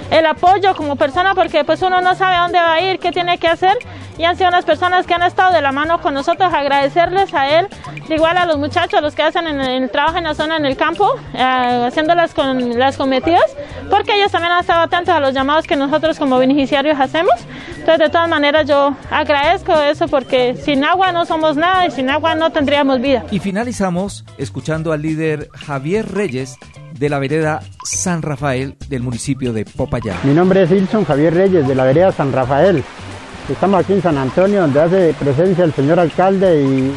el 0.09 0.25
apoyo 0.25 0.75
como 0.75 0.95
persona, 0.95 1.35
porque 1.35 1.63
pues 1.63 1.81
uno 1.81 2.01
no 2.01 2.15
sabe 2.15 2.37
dónde 2.37 2.59
va 2.59 2.73
a 2.73 2.81
ir, 2.81 2.99
qué 2.99 3.11
tiene 3.11 3.37
que 3.37 3.47
hacer, 3.47 3.77
y 4.17 4.23
han 4.25 4.37
sido 4.37 4.49
unas 4.49 4.65
personas 4.65 5.05
que 5.05 5.13
han 5.13 5.23
estado 5.23 5.53
de 5.53 5.61
la 5.61 5.71
mano 5.71 6.01
con 6.01 6.13
nosotros, 6.13 6.53
agradecerles 6.53 7.33
a 7.33 7.59
él, 7.59 7.67
igual 8.09 8.37
a 8.37 8.45
los 8.45 8.57
muchachos, 8.57 9.01
los 9.01 9.15
que 9.15 9.23
hacen 9.23 9.47
en 9.47 9.61
el 9.61 9.89
trabajo 9.89 10.17
en 10.17 10.25
la 10.25 10.33
zona, 10.33 10.57
en 10.57 10.65
el 10.65 10.77
campo, 10.77 11.15
eh, 11.33 11.85
haciendo 11.87 12.15
las, 12.15 12.33
con, 12.33 12.77
las 12.77 12.97
cometidas, 12.97 13.55
porque 13.89 14.15
ellos 14.15 14.31
también 14.31 14.53
han 14.53 14.61
estado 14.61 14.81
atentos 14.81 15.13
a 15.13 15.19
los 15.19 15.33
llamados 15.33 15.65
que 15.65 15.75
nosotros 15.75 16.17
como 16.17 16.37
beneficiarios 16.37 16.99
hacemos. 16.99 17.33
Entonces, 17.71 17.99
de 17.99 18.09
todas 18.09 18.29
maneras, 18.29 18.67
yo 18.67 18.95
agradezco 19.09 19.73
eso 19.73 20.07
porque 20.07 20.55
sin 20.55 20.83
agua 20.83 21.11
no 21.11 21.25
somos 21.25 21.57
nada 21.57 21.87
y 21.87 21.91
sin 21.91 22.09
agua 22.09 22.35
no 22.35 22.51
tendríamos 22.51 23.01
vida. 23.01 23.23
Y 23.31 23.39
finalizamos 23.39 24.25
escuchando 24.37 24.91
al 24.91 25.01
líder 25.01 25.49
Javier 25.53 26.11
Reyes 26.11 26.57
de 26.93 27.09
la 27.09 27.17
vereda 27.17 27.61
San 27.83 28.21
Rafael 28.21 28.75
del 28.87 29.01
municipio 29.01 29.53
de 29.53 29.65
Popayán. 29.65 30.17
Mi 30.23 30.33
nombre 30.33 30.63
es 30.63 30.71
Ilson 30.71 31.05
Javier 31.05 31.33
Reyes 31.33 31.67
de 31.67 31.73
la 31.75 31.83
vereda 31.83 32.11
San 32.11 32.31
Rafael. 32.31 32.83
Estamos 33.51 33.81
aquí 33.81 33.93
en 33.93 34.01
San 34.01 34.17
Antonio 34.17 34.61
donde 34.61 34.81
hace 34.81 35.13
presencia 35.19 35.65
el 35.65 35.73
señor 35.73 35.99
alcalde 35.99 36.63
y, 36.63 36.93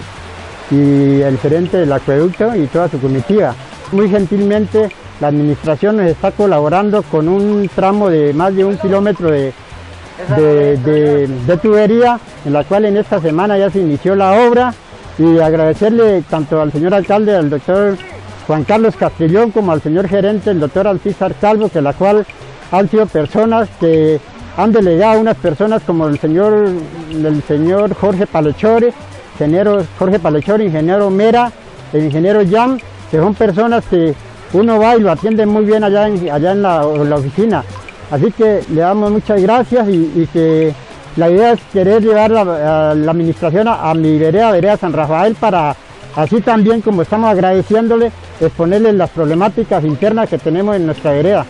el 0.70 1.38
gerente 1.38 1.76
del 1.76 1.92
acueducto 1.92 2.56
y 2.56 2.66
toda 2.66 2.88
su 2.88 2.98
comitiva. 2.98 3.54
Muy 3.92 4.08
gentilmente 4.08 4.88
la 5.20 5.28
administración 5.28 5.96
nos 5.98 6.06
está 6.06 6.30
colaborando 6.32 7.02
con 7.02 7.28
un 7.28 7.68
tramo 7.74 8.08
de 8.08 8.32
más 8.32 8.54
de 8.56 8.64
un 8.64 8.76
kilómetro 8.78 9.30
de, 9.30 9.52
de, 10.36 11.58
tubería, 11.62 12.18
en 12.44 12.52
la 12.52 12.64
cual 12.64 12.86
en 12.86 12.96
esta 12.96 13.20
semana 13.20 13.58
ya 13.58 13.70
se 13.70 13.80
inició 13.80 14.16
la 14.16 14.48
obra 14.48 14.74
y 15.18 15.38
agradecerle 15.38 16.22
tanto 16.22 16.60
al 16.60 16.72
señor 16.72 16.94
alcalde, 16.94 17.36
al 17.36 17.50
doctor 17.50 17.96
Juan 18.46 18.64
Carlos 18.64 18.96
Castrillón, 18.96 19.50
como 19.50 19.70
al 19.72 19.82
señor 19.82 20.08
gerente, 20.08 20.50
el 20.50 20.60
doctor 20.60 20.88
Alcízar 20.88 21.34
Calvo, 21.34 21.68
que 21.68 21.82
la 21.82 21.92
cual 21.92 22.26
han 22.72 22.88
sido 22.88 23.06
personas 23.06 23.68
que 23.78 24.18
han 24.56 24.72
delegado 24.72 25.20
unas 25.20 25.36
personas 25.36 25.82
como 25.82 26.06
el 26.06 26.18
señor, 26.18 26.68
el 27.10 27.42
señor 27.42 27.94
Jorge 27.94 28.26
Palechore, 28.26 28.92
ingeniero 29.34 29.84
Jorge 29.98 30.18
Palechore, 30.18 30.64
ingeniero 30.64 31.10
Mera, 31.10 31.50
el 31.92 32.04
ingeniero 32.04 32.40
Jan, 32.48 32.80
que 33.10 33.18
son 33.18 33.34
personas 33.34 33.84
que 33.86 34.14
uno 34.52 34.78
va 34.78 34.96
y 34.96 35.00
lo 35.00 35.10
atiende 35.10 35.44
muy 35.46 35.64
bien 35.64 35.82
allá 35.82 36.06
en, 36.06 36.30
allá 36.30 36.52
en 36.52 36.62
la, 36.62 36.86
oficina. 36.86 37.64
Así 38.10 38.30
que 38.30 38.60
le 38.70 38.80
damos 38.80 39.10
muchas 39.10 39.42
gracias 39.42 39.88
y, 39.88 40.28
que 40.32 40.72
la 41.16 41.30
idea 41.30 41.52
es 41.52 41.60
querer 41.72 42.02
llevar 42.02 42.30
la, 42.30 42.90
a 42.90 42.94
la 42.94 43.10
administración 43.10 43.66
a, 43.66 43.90
a, 43.90 43.94
mi 43.94 44.18
vereda, 44.18 44.52
vereda 44.52 44.76
San 44.76 44.92
Rafael, 44.92 45.34
para 45.34 45.74
así 46.14 46.40
también 46.40 46.80
como 46.80 47.02
estamos 47.02 47.30
agradeciéndole, 47.30 48.12
exponerle 48.40 48.92
las 48.92 49.10
problemáticas 49.10 49.84
internas 49.84 50.28
que 50.28 50.38
tenemos 50.38 50.76
en 50.76 50.86
nuestra 50.86 51.10
vereda. 51.10 51.44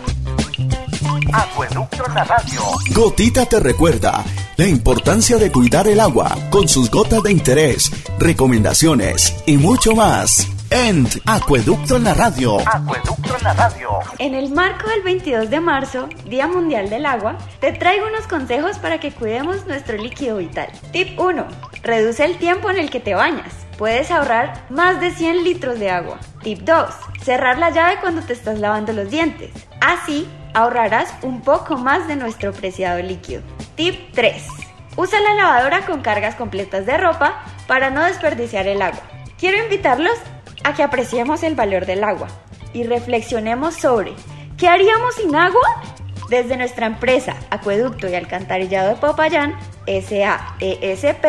Acueducto 1.95 2.09
en 2.09 2.15
la 2.15 2.23
radio. 2.25 2.61
Gotita 2.93 3.45
te 3.45 3.59
recuerda 3.59 4.23
la 4.57 4.67
importancia 4.67 5.37
de 5.37 5.49
cuidar 5.49 5.87
el 5.87 6.01
agua 6.01 6.35
con 6.49 6.67
sus 6.67 6.91
gotas 6.91 7.23
de 7.23 7.31
interés, 7.31 7.89
recomendaciones 8.19 9.33
y 9.45 9.57
mucho 9.57 9.95
más. 9.95 10.47
En 10.71 11.07
Acueducto 11.25 11.95
en 11.95 12.03
la 12.03 12.13
radio. 12.13 12.57
Acueducto 12.67 13.37
en 13.37 13.43
la 13.43 13.53
radio. 13.53 13.89
En 14.17 14.35
el 14.35 14.51
marco 14.51 14.89
del 14.89 15.03
22 15.03 15.49
de 15.49 15.59
marzo, 15.61 16.09
Día 16.27 16.47
Mundial 16.47 16.89
del 16.89 17.05
Agua, 17.05 17.37
te 17.61 17.71
traigo 17.71 18.07
unos 18.07 18.27
consejos 18.27 18.77
para 18.79 18.99
que 18.99 19.13
cuidemos 19.13 19.65
nuestro 19.65 19.95
líquido 19.95 20.37
vital. 20.37 20.67
Tip 20.91 21.17
1. 21.17 21.47
Reduce 21.81 22.25
el 22.25 22.37
tiempo 22.37 22.69
en 22.69 22.77
el 22.77 22.89
que 22.89 22.99
te 22.99 23.13
bañas. 23.15 23.53
Puedes 23.77 24.11
ahorrar 24.11 24.65
más 24.69 24.99
de 24.99 25.11
100 25.11 25.43
litros 25.45 25.79
de 25.79 25.91
agua. 25.91 26.19
Tip 26.43 26.61
2. 26.61 26.89
Cerrar 27.23 27.57
la 27.57 27.69
llave 27.69 27.99
cuando 28.01 28.21
te 28.21 28.33
estás 28.33 28.59
lavando 28.59 28.91
los 28.91 29.09
dientes. 29.09 29.51
Así 29.79 30.27
ahorrarás 30.55 31.13
un 31.21 31.41
poco 31.41 31.77
más 31.77 32.07
de 32.07 32.15
nuestro 32.15 32.53
preciado 32.53 33.01
líquido. 33.01 33.43
Tip 33.75 34.13
3. 34.13 34.47
Usa 34.95 35.19
la 35.19 35.33
lavadora 35.33 35.85
con 35.85 36.01
cargas 36.01 36.35
completas 36.35 36.85
de 36.85 36.97
ropa 36.97 37.43
para 37.67 37.89
no 37.89 38.01
desperdiciar 38.03 38.65
el 38.65 38.81
agua. 38.81 39.01
Quiero 39.37 39.61
invitarlos 39.61 40.17
a 40.63 40.73
que 40.73 40.81
apreciemos 40.81 41.43
el 41.43 41.55
valor 41.55 41.85
del 41.85 42.03
agua 42.03 42.27
y 42.73 42.83
reflexionemos 42.83 43.75
sobre 43.75 44.13
¿qué 44.57 44.69
haríamos 44.69 45.15
sin 45.15 45.35
agua? 45.35 45.81
Desde 46.29 46.57
nuestra 46.57 46.87
empresa 46.87 47.35
Acueducto 47.51 48.07
y 48.07 48.15
Alcantarillado 48.15 48.89
de 48.89 48.95
Popayán, 48.95 49.59
SAESP, 49.85 51.25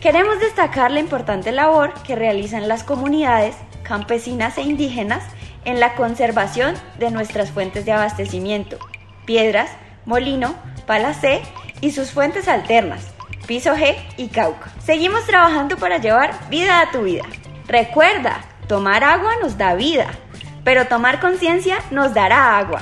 queremos 0.00 0.40
destacar 0.40 0.90
la 0.90 1.00
importante 1.00 1.52
labor 1.52 1.92
que 2.02 2.16
realizan 2.16 2.68
las 2.68 2.82
comunidades 2.82 3.54
campesinas 3.82 4.56
e 4.56 4.62
indígenas 4.62 5.22
en 5.66 5.80
la 5.80 5.94
conservación 5.94 6.74
de 6.98 7.10
nuestras 7.10 7.50
fuentes 7.50 7.84
de 7.84 7.92
abastecimiento, 7.92 8.78
piedras, 9.26 9.68
molino, 10.06 10.54
pala 10.86 11.12
C 11.12 11.42
y 11.82 11.90
sus 11.90 12.12
fuentes 12.12 12.48
alternas, 12.48 13.08
piso 13.46 13.74
G 13.74 13.94
y 14.16 14.28
Cauca. 14.28 14.72
Seguimos 14.82 15.26
trabajando 15.26 15.76
para 15.76 15.98
llevar 15.98 16.48
vida 16.48 16.80
a 16.80 16.90
tu 16.90 17.02
vida. 17.02 17.24
Recuerda, 17.66 18.40
tomar 18.68 19.04
agua 19.04 19.32
nos 19.42 19.58
da 19.58 19.74
vida, 19.74 20.06
pero 20.64 20.86
tomar 20.86 21.20
conciencia 21.20 21.76
nos 21.90 22.14
dará 22.14 22.56
agua. 22.56 22.80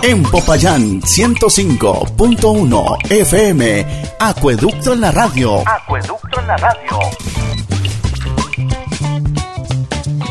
En 0.00 0.22
Popayán 0.22 1.02
105.1 1.02 3.10
FM, 3.10 3.86
Acueducto 4.20 4.92
en 4.94 5.00
la 5.00 5.10
radio. 5.10 5.60
Acueducto 5.66 6.40
en 6.40 6.46
la 6.46 6.56
radio. 6.56 7.00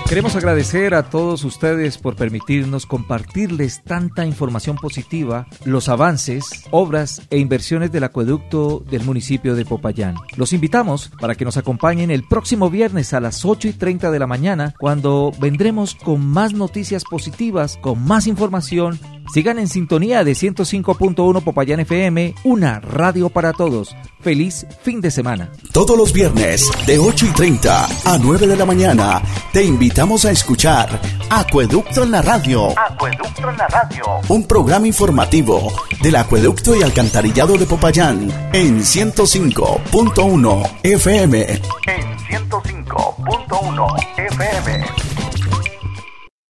Queremos 0.07 0.37
agradecer 0.37 0.93
a 0.93 1.09
todos 1.09 1.43
ustedes 1.43 1.97
por 1.97 2.15
permitirnos 2.15 2.85
compartirles 2.85 3.83
tanta 3.83 4.25
información 4.25 4.77
positiva, 4.77 5.47
los 5.65 5.89
avances, 5.89 6.63
obras 6.71 7.23
e 7.29 7.39
inversiones 7.39 7.91
del 7.91 8.05
acueducto 8.05 8.81
del 8.89 9.03
municipio 9.03 9.53
de 9.53 9.65
Popayán. 9.65 10.15
Los 10.37 10.53
invitamos 10.53 11.11
para 11.19 11.35
que 11.35 11.43
nos 11.43 11.57
acompañen 11.57 12.09
el 12.09 12.23
próximo 12.23 12.69
viernes 12.69 13.13
a 13.13 13.19
las 13.19 13.43
8 13.43 13.67
y 13.67 13.73
30 13.73 14.09
de 14.09 14.19
la 14.19 14.27
mañana 14.27 14.73
cuando 14.79 15.33
vendremos 15.41 15.93
con 15.95 16.25
más 16.25 16.53
noticias 16.53 17.03
positivas, 17.03 17.77
con 17.81 18.01
más 18.01 18.27
información 18.27 18.97
Sigan 19.33 19.59
en 19.59 19.67
sintonía 19.67 20.23
de 20.23 20.31
105.1 20.31 21.43
Popayán 21.43 21.81
FM, 21.81 22.33
una 22.43 22.79
radio 22.79 23.29
para 23.29 23.53
todos. 23.53 23.95
Feliz 24.21 24.65
fin 24.81 25.01
de 25.01 25.11
semana. 25.11 25.51
Todos 25.73 25.97
los 25.97 26.13
viernes 26.13 26.69
de 26.85 26.97
8 26.97 27.25
y 27.27 27.29
30 27.29 27.87
a 28.05 28.17
9 28.17 28.47
de 28.47 28.55
la 28.55 28.65
mañana 28.65 29.21
te 29.53 29.63
invitamos 29.63 30.25
a 30.25 30.31
escuchar 30.31 30.99
Acueducto 31.29 32.03
en 32.03 32.11
la 32.11 32.21
Radio. 32.21 32.69
Acueducto 32.77 33.49
en 33.49 33.57
la 33.57 33.67
Radio. 33.67 34.03
Un 34.29 34.47
programa 34.47 34.87
informativo 34.87 35.71
del 36.01 36.15
Acueducto 36.15 36.75
y 36.75 36.83
Alcantarillado 36.83 37.57
de 37.57 37.65
Popayán 37.65 38.31
en 38.53 38.79
105.1 38.79 40.71
FM. 40.83 41.41
En 41.51 42.17
105.1 42.17 44.07
FM. 44.17 44.85